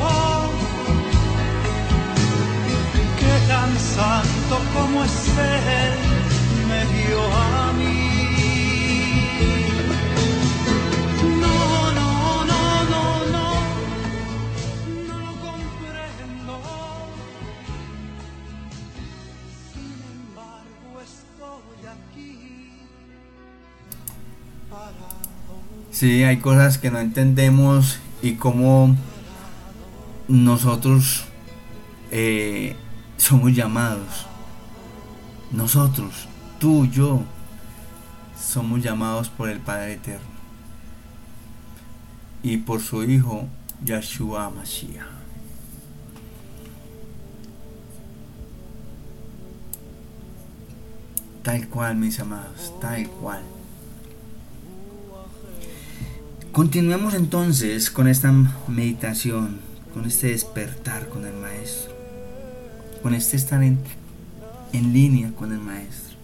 [3.21, 5.19] Que tan santo como es
[5.55, 5.95] Él
[6.71, 7.64] me dio a
[25.95, 28.97] Sí, hay cosas que no entendemos y cómo
[30.27, 31.27] nosotros
[32.11, 32.75] eh,
[33.17, 34.27] somos llamados.
[35.53, 36.27] Nosotros,
[36.59, 37.23] tú, yo,
[38.37, 40.27] somos llamados por el Padre Eterno
[42.43, 43.47] y por su Hijo
[43.85, 45.07] Yahshua Mashiach.
[51.45, 53.54] Tal cual, mis amados, tal cual.
[56.55, 58.33] Continuemos entonces con esta
[58.69, 59.59] meditación,
[59.93, 61.93] con este despertar con el Maestro,
[63.03, 63.81] con este estar en,
[64.73, 66.17] en línea con el Maestro.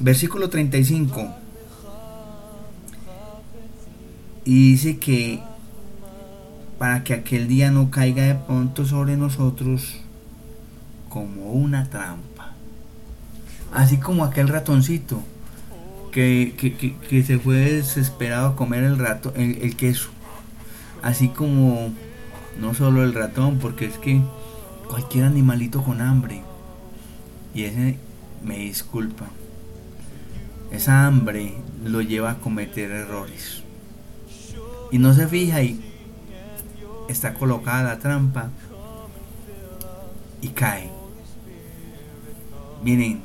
[0.00, 1.36] Versículo 35.
[4.44, 5.40] Y dice que
[6.76, 10.00] para que aquel día no caiga de pronto sobre nosotros
[11.08, 12.27] como una trampa.
[13.72, 15.20] Así como aquel ratoncito
[16.10, 20.08] que, que- que- se fue desesperado a comer el, rato, el, el queso.
[21.02, 21.90] Así como
[22.60, 24.20] no solo el ratón, porque es que
[24.88, 26.42] cualquier animalito con hambre.
[27.54, 27.98] Y ese
[28.42, 29.26] me disculpa.
[30.70, 31.54] Esa hambre
[31.84, 33.62] lo lleva a cometer errores.
[34.90, 35.80] Y no se fija y
[37.08, 38.50] está colocada la trampa
[40.40, 40.90] y cae.
[42.82, 43.20] Miren,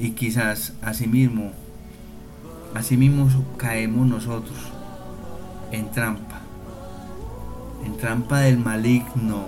[0.00, 1.52] y quizás asimismo,
[2.74, 3.28] asimismo
[3.58, 4.56] caemos nosotros
[5.72, 6.40] en trampa,
[7.84, 9.44] en trampa del maligno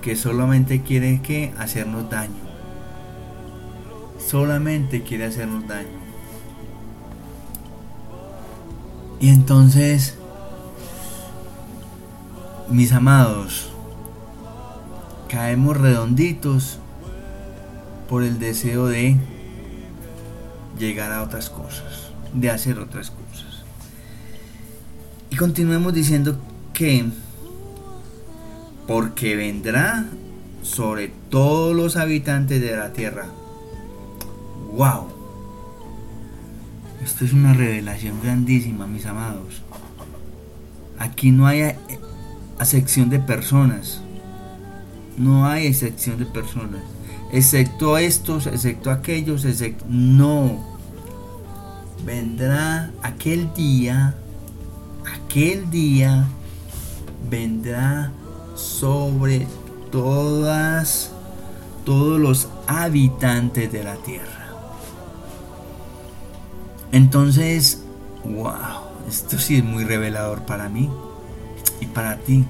[0.00, 2.40] que solamente quiere que hacernos daño,
[4.18, 6.06] solamente quiere hacernos daño.
[9.20, 10.16] Y entonces,
[12.70, 13.68] mis amados,
[15.28, 16.78] caemos redonditos
[18.08, 19.16] por el deseo de
[20.78, 23.64] llegar a otras cosas, de hacer otras cosas.
[25.30, 26.38] Y continuemos diciendo
[26.72, 27.04] que
[28.86, 30.06] porque vendrá
[30.62, 33.26] sobre todos los habitantes de la tierra.
[34.72, 35.08] ¡Wow!
[37.04, 39.62] Esto es una revelación grandísima, mis amados.
[40.98, 41.76] Aquí no hay a-
[42.58, 44.00] acepción de personas.
[45.16, 46.82] No hay excepción de personas.
[47.32, 49.84] Excepto estos, excepto aquellos, excepto...
[49.88, 50.64] No.
[52.04, 54.14] Vendrá aquel día,
[55.12, 56.28] aquel día,
[57.28, 58.12] vendrá
[58.54, 59.46] sobre
[59.90, 61.10] todas,
[61.84, 64.46] todos los habitantes de la tierra.
[66.92, 67.82] Entonces,
[68.24, 68.54] wow,
[69.08, 70.90] esto sí es muy revelador para mí
[71.80, 72.44] y para ti,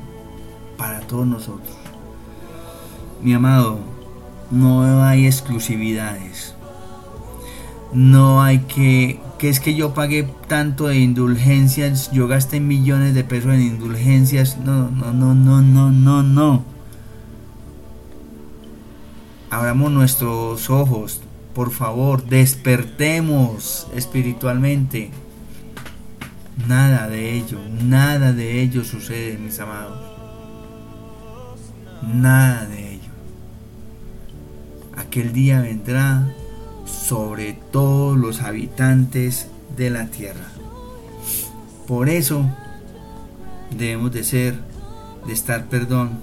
[0.76, 1.76] para todos nosotros.
[3.22, 3.95] Mi amado,
[4.50, 6.54] no hay exclusividades.
[7.92, 13.24] No hay que, que es que yo pagué tanto de indulgencias, yo gasté millones de
[13.24, 14.58] pesos en indulgencias.
[14.58, 16.64] No, no, no, no, no, no, no.
[19.50, 21.20] Abramos nuestros ojos,
[21.54, 25.10] por favor, despertemos espiritualmente.
[26.66, 29.98] Nada de ello, nada de ello sucede, mis amados.
[32.02, 32.85] Nada de.
[34.96, 36.26] Aquel día vendrá
[36.86, 40.46] sobre todos los habitantes de la tierra.
[41.86, 42.44] Por eso
[43.76, 44.58] debemos de ser,
[45.26, 46.18] de estar, perdón,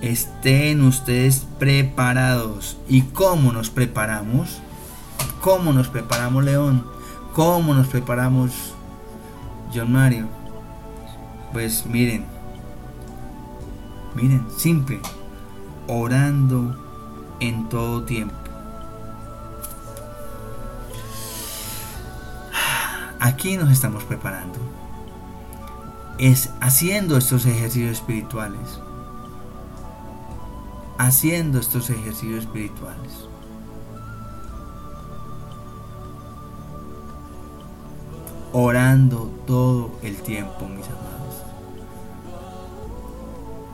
[0.00, 2.78] estén ustedes preparados.
[2.88, 4.60] ¿Y cómo nos preparamos?
[5.40, 6.84] ¿Cómo nos preparamos, León?
[7.34, 8.74] ¿Cómo nos preparamos,
[9.74, 10.28] John Mario?
[11.52, 12.24] Pues miren,
[14.14, 15.00] miren, simple,
[15.86, 16.81] orando
[17.42, 18.34] en todo tiempo.
[23.18, 24.58] Aquí nos estamos preparando.
[26.18, 28.80] Es haciendo estos ejercicios espirituales.
[30.98, 33.28] Haciendo estos ejercicios espirituales.
[38.52, 41.42] Orando todo el tiempo, mis amados.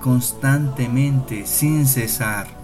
[0.01, 2.58] Constantemente, sin cesar.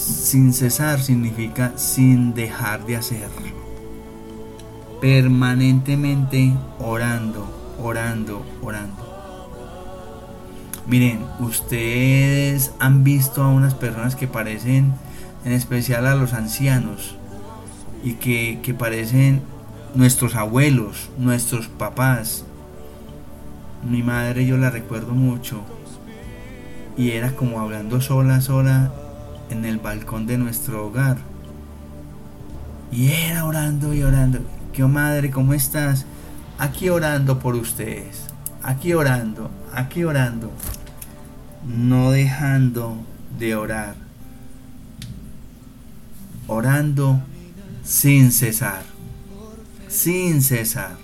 [0.00, 3.60] Sin cesar significa sin dejar de hacerlo
[4.98, 7.46] permanentemente orando,
[7.78, 8.96] orando, orando.
[10.86, 14.94] Miren, ustedes han visto a unas personas que parecen,
[15.44, 17.16] en especial a los ancianos,
[18.02, 19.42] y que, que parecen
[19.94, 22.44] nuestros abuelos, nuestros papás.
[23.88, 25.60] Mi madre yo la recuerdo mucho
[26.96, 28.92] y era como hablando sola, sola
[29.50, 31.18] en el balcón de nuestro hogar.
[32.90, 34.40] Y era orando y orando.
[34.72, 35.30] ¿Qué madre?
[35.30, 36.06] ¿Cómo estás?
[36.58, 38.26] Aquí orando por ustedes.
[38.62, 40.50] Aquí orando, aquí orando.
[41.66, 42.96] No dejando
[43.38, 43.94] de orar.
[46.46, 47.20] Orando
[47.84, 48.82] sin cesar.
[49.88, 50.96] Sin cesar.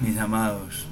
[0.00, 0.91] Mis amados.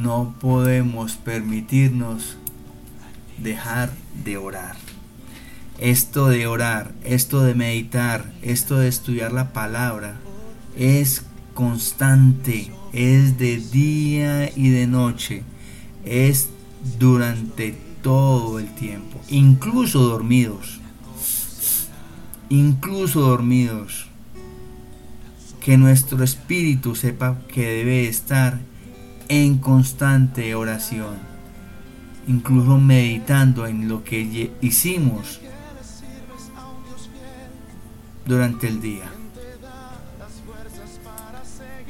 [0.00, 2.36] No podemos permitirnos
[3.38, 3.90] dejar
[4.24, 4.76] de orar.
[5.78, 10.16] Esto de orar, esto de meditar, esto de estudiar la palabra
[10.76, 11.22] es
[11.54, 15.42] constante, es de día y de noche,
[16.04, 16.48] es
[16.98, 20.80] durante todo el tiempo, incluso dormidos,
[22.48, 24.06] incluso dormidos.
[25.60, 28.60] Que nuestro espíritu sepa que debe estar
[29.28, 31.36] en constante oración
[32.26, 35.40] incluso meditando en lo que hicimos
[38.24, 39.04] durante el día.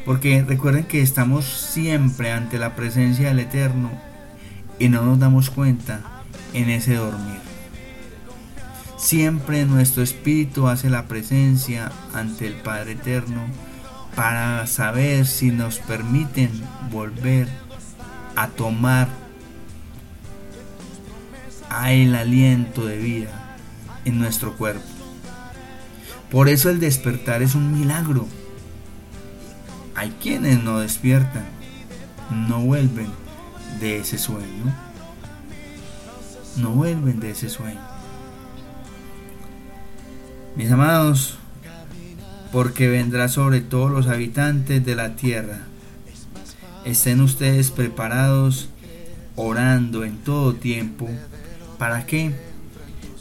[0.05, 3.91] Porque recuerden que estamos siempre ante la presencia del Eterno
[4.79, 6.23] y no nos damos cuenta
[6.53, 7.41] en ese dormir.
[8.99, 13.43] Siempre nuestro espíritu hace la presencia ante el Padre Eterno
[14.17, 16.51] para saber si nos permiten
[16.91, 17.49] volver
[18.35, 19.09] a tomar
[21.85, 23.57] el aliento de vida
[24.05, 24.85] en nuestro cuerpo.
[26.31, 28.27] Por eso el despertar es un milagro.
[29.95, 31.45] Hay quienes no despiertan,
[32.31, 33.09] no vuelven
[33.81, 34.75] de ese sueño.
[36.57, 37.81] No vuelven de ese sueño.
[40.57, 41.39] Mis amados,
[42.57, 45.59] porque vendrá sobre todos los habitantes de la tierra.
[46.87, 48.71] Estén ustedes preparados,
[49.35, 51.07] orando en todo tiempo
[51.79, 52.35] ¿Para qué?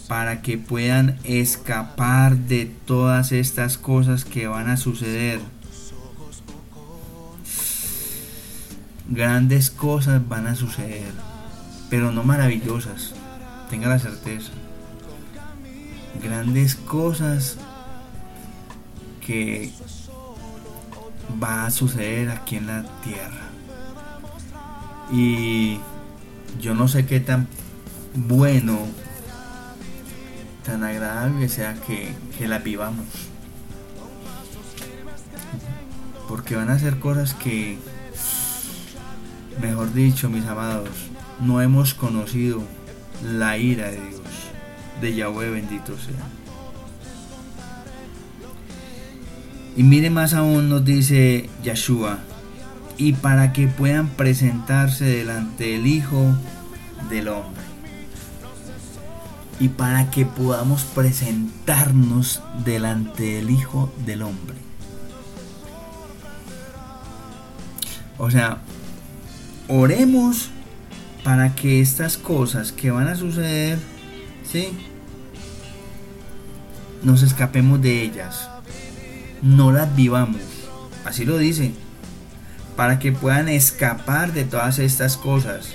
[0.08, 5.42] Para que puedan escapar de todas estas cosas que van a suceder.
[9.10, 11.12] Grandes cosas van a suceder,
[11.90, 13.12] pero no maravillosas.
[13.70, 14.54] Tenga la certeza.
[16.24, 17.58] Grandes cosas
[19.26, 19.72] que
[21.42, 23.50] va a suceder aquí en la tierra.
[25.12, 25.80] Y
[26.60, 27.48] yo no sé qué tan
[28.14, 28.78] bueno,
[30.64, 33.06] tan agradable sea que, que la vivamos.
[36.28, 37.78] Porque van a ser cosas que,
[39.62, 40.90] mejor dicho, mis amados,
[41.40, 42.64] no hemos conocido
[43.24, 44.22] la ira de Dios,
[45.02, 46.45] de Yahweh bendito sea.
[49.76, 52.20] Y mire más aún nos dice Yeshua,
[52.98, 56.34] y para que puedan presentarse delante del Hijo
[57.10, 57.64] del Hombre.
[59.60, 64.56] Y para que podamos presentarnos delante del Hijo del Hombre.
[68.18, 68.60] O sea,
[69.68, 70.50] oremos
[71.24, 73.78] para que estas cosas que van a suceder,
[74.50, 74.70] ¿sí?
[77.04, 78.50] Nos escapemos de ellas.
[79.46, 80.42] No las vivamos.
[81.06, 81.72] Así lo dice.
[82.76, 85.68] Para que puedan escapar de todas estas cosas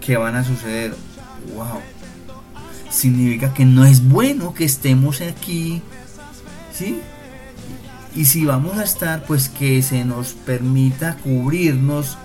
[0.00, 0.94] que van a suceder.
[1.56, 1.80] Wow.
[2.88, 5.82] Significa que no es bueno que estemos aquí.
[6.72, 7.00] ¿Sí?
[8.14, 12.16] Y si vamos a estar, pues que se nos permita cubrirnos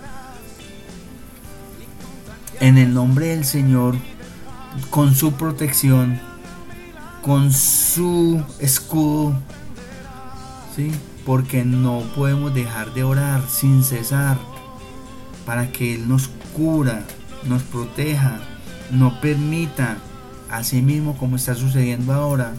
[2.59, 3.95] en el nombre del Señor,
[4.91, 6.21] con su protección,
[7.23, 9.33] con su escudo,
[10.75, 10.91] ¿sí?
[11.25, 14.37] Porque no podemos dejar de orar sin cesar
[15.45, 17.03] para que Él nos cura,
[17.43, 18.39] nos proteja,
[18.91, 19.97] no permita,
[20.49, 22.53] así mismo como está sucediendo ahora,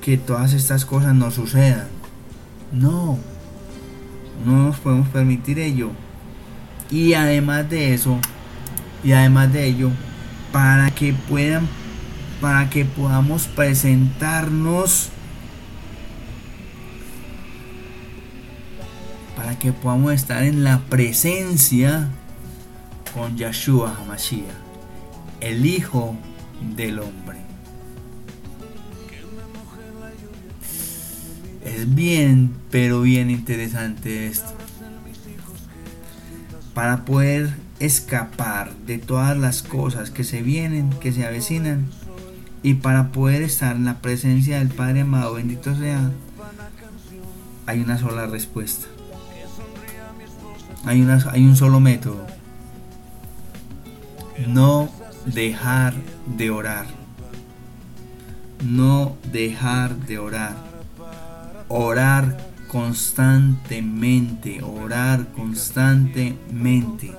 [0.00, 1.88] que todas estas cosas no sucedan.
[2.72, 3.18] No,
[4.44, 5.90] no nos podemos permitir ello.
[6.90, 8.18] Y además de eso,
[9.04, 9.90] y además de ello,
[10.52, 11.66] para que puedan,
[12.40, 15.10] para que podamos presentarnos,
[19.58, 22.08] que podamos estar en la presencia
[23.14, 24.46] con Yeshua HaMashiach,
[25.40, 26.16] el Hijo
[26.76, 27.38] del Hombre.
[31.64, 34.52] Es bien, pero bien interesante esto.
[36.74, 41.86] Para poder escapar de todas las cosas que se vienen, que se avecinan,
[42.62, 46.12] y para poder estar en la presencia del Padre amado, bendito sea,
[47.66, 48.86] hay una sola respuesta.
[50.84, 52.26] Hay, una, hay un solo método.
[54.46, 54.90] No
[55.26, 55.94] dejar
[56.36, 56.86] de orar.
[58.64, 60.72] No dejar de orar
[61.74, 62.36] orar
[62.68, 67.14] constantemente, orar constantemente.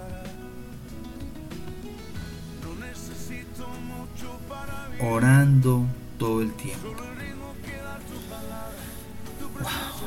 [5.02, 5.88] Orando
[6.18, 6.96] todo el tiempo.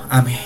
[0.09, 0.39] Amén.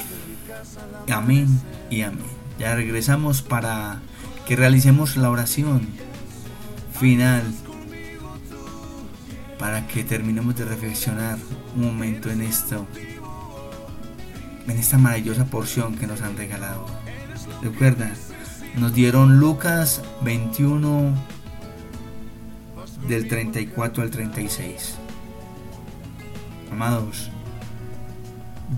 [1.09, 2.39] Amén y amén.
[2.61, 4.01] Ya regresamos para
[4.47, 5.89] que realicemos la oración
[6.99, 7.43] final
[9.59, 11.39] para que terminemos de reflexionar
[11.75, 12.87] un momento en esto
[14.69, 16.87] en esta maravillosa porción que nos han regalado.
[17.63, 18.13] Recuerda,
[18.77, 21.15] nos dieron Lucas 21
[23.09, 24.97] del 34 al 36.
[26.71, 27.31] Amados,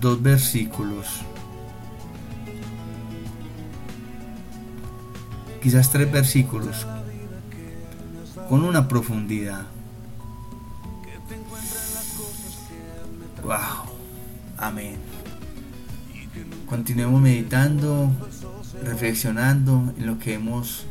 [0.01, 1.23] dos versículos.
[5.63, 6.87] Quizás tres versículos
[8.49, 9.63] con una profundidad.
[13.43, 13.93] Wow.
[14.59, 14.97] Amén.
[16.67, 18.11] Continuemos meditando,
[18.83, 20.87] reflexionando en lo que hemos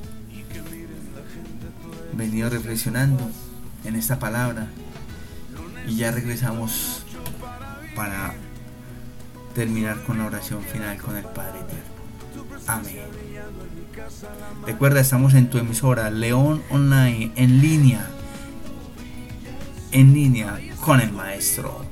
[2.14, 3.30] venido reflexionando
[3.84, 4.68] en esta palabra.
[5.88, 7.04] Y ya regresamos
[7.96, 8.34] para
[9.54, 12.01] terminar con la oración final con el Padre Eterno.
[12.68, 13.02] Amén.
[14.66, 18.08] Recuerda, estamos en tu emisora León Online, en línea,
[19.92, 21.86] en línea con el Maestro.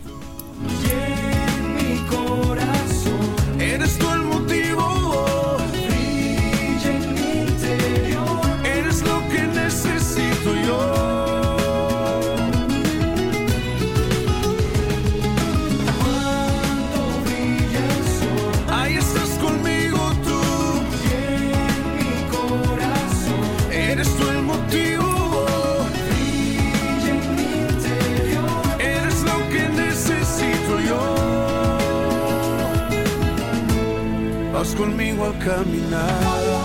[34.76, 36.59] Conmigo al caminar.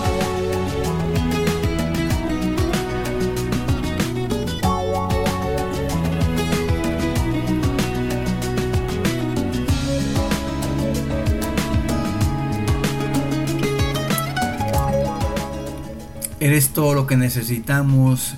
[16.39, 18.35] Eres todo lo que necesitamos.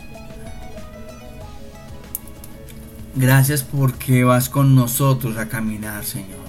[3.16, 6.47] Gracias porque vas con nosotros a caminar, Señor.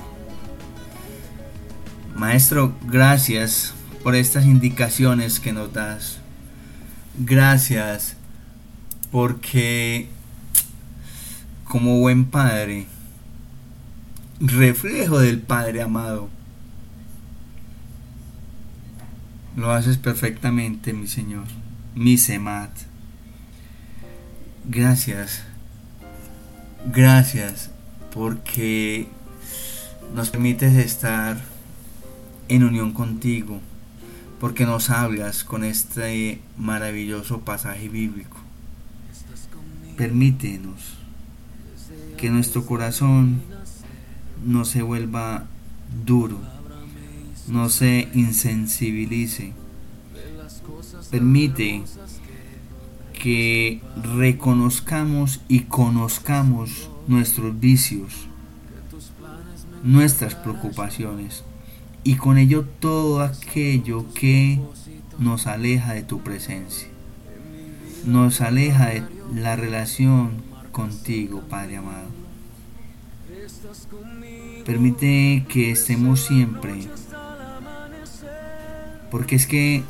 [2.28, 3.72] Maestro, gracias
[4.02, 6.18] por estas indicaciones que nos das.
[7.18, 8.16] Gracias
[9.10, 10.10] porque
[11.64, 12.86] como buen padre
[14.40, 16.28] reflejo del Padre amado.
[19.56, 21.46] Lo haces perfectamente, mi Señor,
[21.94, 22.72] mi Semat.
[24.66, 25.44] Gracias,
[26.92, 27.70] gracias,
[28.12, 29.08] porque
[30.14, 31.57] nos permites estar
[32.48, 33.60] en unión contigo,
[34.40, 38.38] porque nos hablas con este maravilloso pasaje bíblico.
[39.96, 40.94] Permítenos
[42.16, 43.42] que nuestro corazón
[44.44, 45.46] no se vuelva
[46.04, 46.38] duro,
[47.48, 49.52] no se insensibilice.
[51.10, 51.82] Permite
[53.12, 53.80] que
[54.16, 58.12] reconozcamos y conozcamos nuestros vicios,
[59.82, 61.42] nuestras preocupaciones
[62.08, 64.58] y con ello todo aquello que
[65.18, 66.88] nos aleja de tu presencia,
[68.06, 69.02] nos aleja de
[69.34, 70.42] la relación
[70.72, 72.08] contigo, Padre amado.
[74.64, 76.88] Permite que estemos siempre,
[79.10, 79.82] porque es que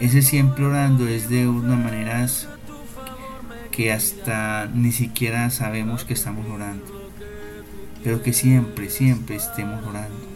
[0.00, 2.26] ese siempre orando es de una manera
[3.70, 7.08] que hasta ni siquiera sabemos que estamos orando,
[8.02, 10.33] pero que siempre, siempre estemos orando,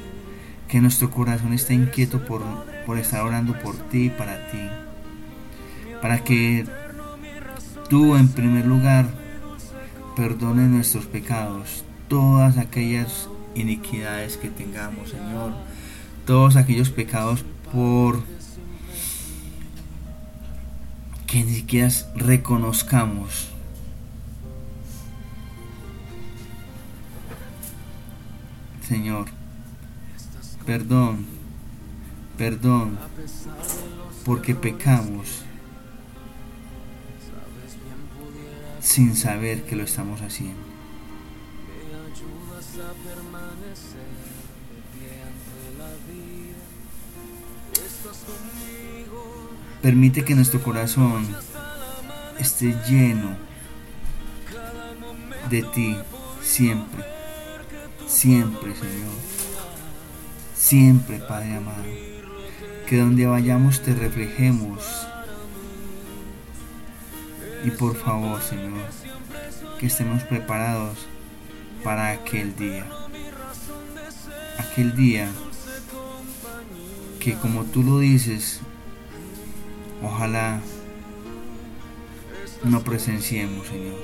[0.69, 2.43] que nuestro corazón esté inquieto por,
[2.85, 4.61] por estar orando por ti y para ti,
[6.03, 6.66] para que
[7.89, 9.09] tú en primer lugar
[10.14, 15.53] perdones nuestros pecados, todas aquellas iniquidades que tengamos, Señor,
[16.27, 18.23] todos aquellos pecados por
[21.27, 23.49] que ni siquiera reconozcamos.
[28.83, 29.27] Señor,
[30.69, 31.25] perdón,
[32.37, 32.99] perdón,
[34.27, 35.41] porque pecamos
[38.79, 40.61] sin saber que lo estamos haciendo.
[49.81, 51.27] Permite que nuestro corazón
[52.39, 53.39] esté lleno
[55.49, 55.97] de ti
[56.43, 57.07] siempre,
[58.07, 59.38] siempre Señor,
[60.69, 61.83] siempre Padre amado.
[62.87, 64.85] Que donde vayamos te reflejemos.
[67.64, 68.85] Y por favor Señor,
[69.79, 71.07] que estemos preparados
[71.83, 72.87] para aquel día.
[74.59, 75.29] Aquel día
[77.19, 78.61] que como tú lo dices,
[80.03, 80.61] ojalá
[82.64, 83.99] no presenciemos, Señor.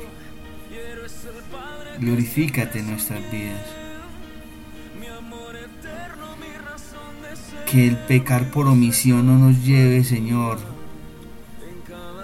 [2.00, 3.83] Glorifícate en nuestras vidas.
[7.74, 10.60] Que el pecar por omisión no nos lleve, Señor,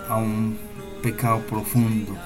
[0.08, 0.56] a un
[1.02, 2.16] pecado profundo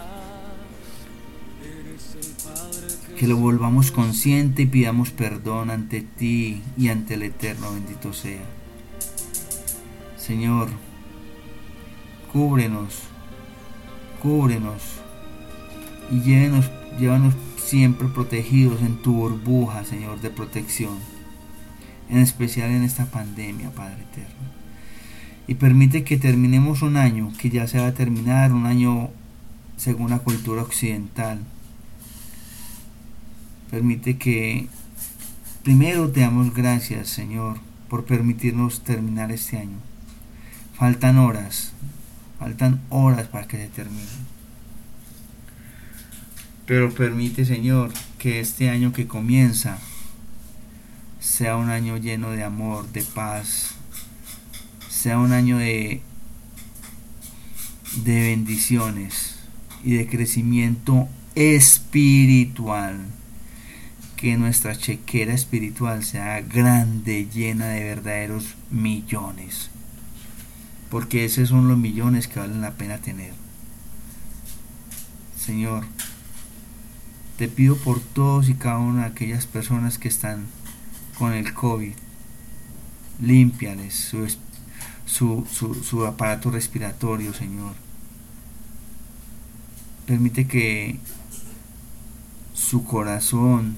[3.19, 8.45] que lo volvamos consciente y pidamos perdón ante ti y ante el Eterno, bendito sea.
[10.19, 10.69] Señor,
[12.31, 13.05] cúbrenos,
[14.23, 14.83] cúbrenos
[16.11, 20.99] y llévenos, llévanos siempre protegidos en tu burbuja, Señor, de protección,
[22.09, 24.55] en especial en esta pandemia, Padre Eterno.
[25.47, 29.11] Y permite que terminemos un año, que ya se va a terminar, un año
[29.77, 31.41] según la cultura occidental,
[33.75, 34.69] Permite que
[35.65, 39.79] primero te damos gracias, Señor, por permitirnos terminar este año.
[40.75, 41.73] Faltan horas,
[42.39, 44.05] faltan horas para que se termine.
[46.67, 49.79] Pero permite, Señor, que este año que comienza
[51.25, 53.71] sea un año lleno de amor, de paz,
[54.91, 56.03] sea un año de,
[58.05, 59.37] de bendiciones
[59.83, 63.01] y de crecimiento espiritual
[64.17, 69.71] que nuestra chequera espiritual sea grande, llena de verdaderos millones.
[70.91, 73.33] Porque esos son los millones que valen la pena tener.
[75.39, 75.85] Señor,
[77.39, 80.47] te pido por todos y cada una de aquellas personas que están
[81.19, 81.95] con el COVID.
[83.21, 84.27] Límpiales su,
[85.07, 85.47] su,
[85.83, 87.75] su aparato respiratorio, Señor.
[90.07, 90.99] Permite que
[92.53, 93.77] su corazón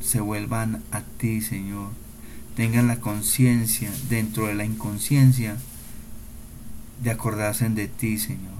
[0.00, 1.90] se vuelvan a ti, Señor.
[2.54, 5.56] Tengan la conciencia dentro de la inconsciencia
[7.02, 8.56] de acordarse de ti, Señor.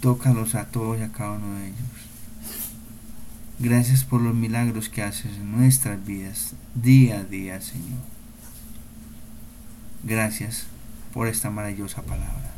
[0.00, 2.03] Tócalos a todos y a cada uno de ellos.
[3.64, 7.98] Gracias por los milagros que haces en nuestras vidas día a día, Señor.
[10.02, 10.66] Gracias
[11.14, 12.52] por esta maravillosa palabra.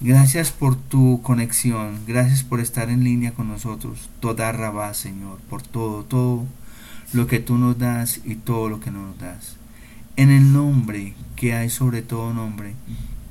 [0.00, 4.08] Gracias por tu conexión, gracias por estar en línea con nosotros.
[4.20, 6.46] Toda rabá, Señor, por todo, todo
[7.12, 9.56] lo que tú nos das y todo lo que no nos das.
[10.14, 12.76] En el nombre que hay sobre todo nombre,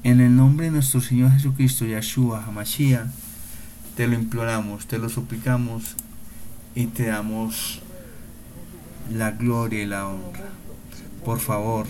[0.04, 3.08] en el nombre de nuestro Señor Jesucristo, Yahshua, Hamashiach,
[3.96, 5.96] te lo imploramos, te lo suplicamos
[6.76, 7.82] y te damos
[9.12, 10.50] la gloria y la honra.
[11.24, 11.88] Por favor,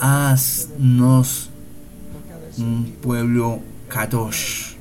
[0.00, 1.50] haznos
[2.58, 4.74] un pueblo kadosh,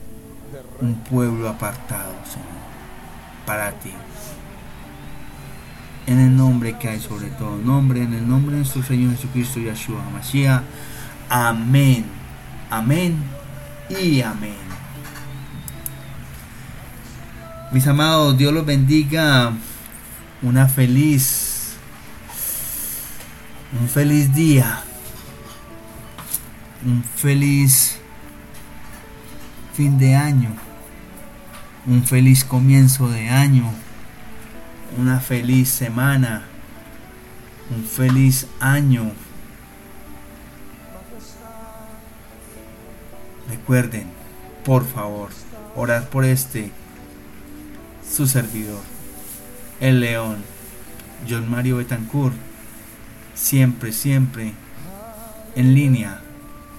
[0.82, 2.48] un pueblo apartado, Señor,
[3.46, 3.92] para ti.
[6.08, 9.60] En el nombre que hay sobre todo nombre, en el nombre de nuestro Señor Jesucristo,
[9.60, 10.64] Yahshua Mashiach.
[11.30, 12.06] Amén,
[12.70, 13.16] amén
[13.90, 14.71] y amén.
[17.72, 19.54] Mis amados, Dios los bendiga.
[20.42, 21.76] Una feliz,
[23.80, 24.84] un feliz día
[26.86, 27.98] un feliz
[29.74, 30.50] fin de año,
[31.86, 33.72] un feliz comienzo de año,
[34.98, 36.44] una feliz semana,
[37.76, 39.12] un feliz año.
[43.50, 44.08] Recuerden,
[44.66, 45.30] por favor,
[45.76, 46.72] orar por este,
[48.12, 48.82] su servidor,
[49.80, 50.38] el león,
[51.30, 52.36] John Mario Betancourt,
[53.34, 54.54] siempre, siempre
[55.56, 56.20] en línea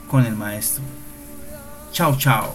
[0.09, 0.83] con el maestro.
[1.91, 2.55] Chao, chao.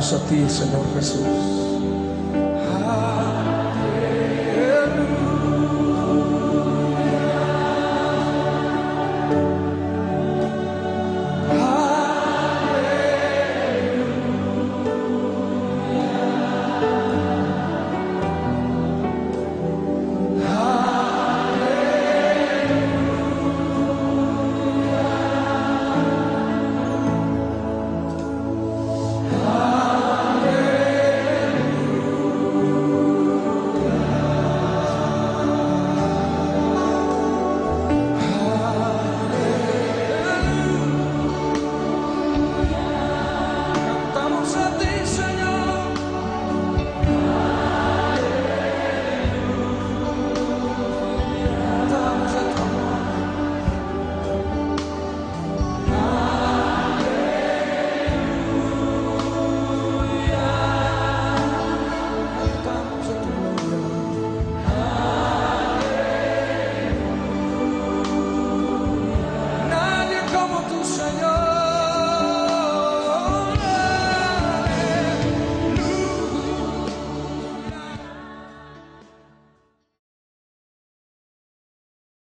[0.00, 1.59] A ti, Señor Jesús.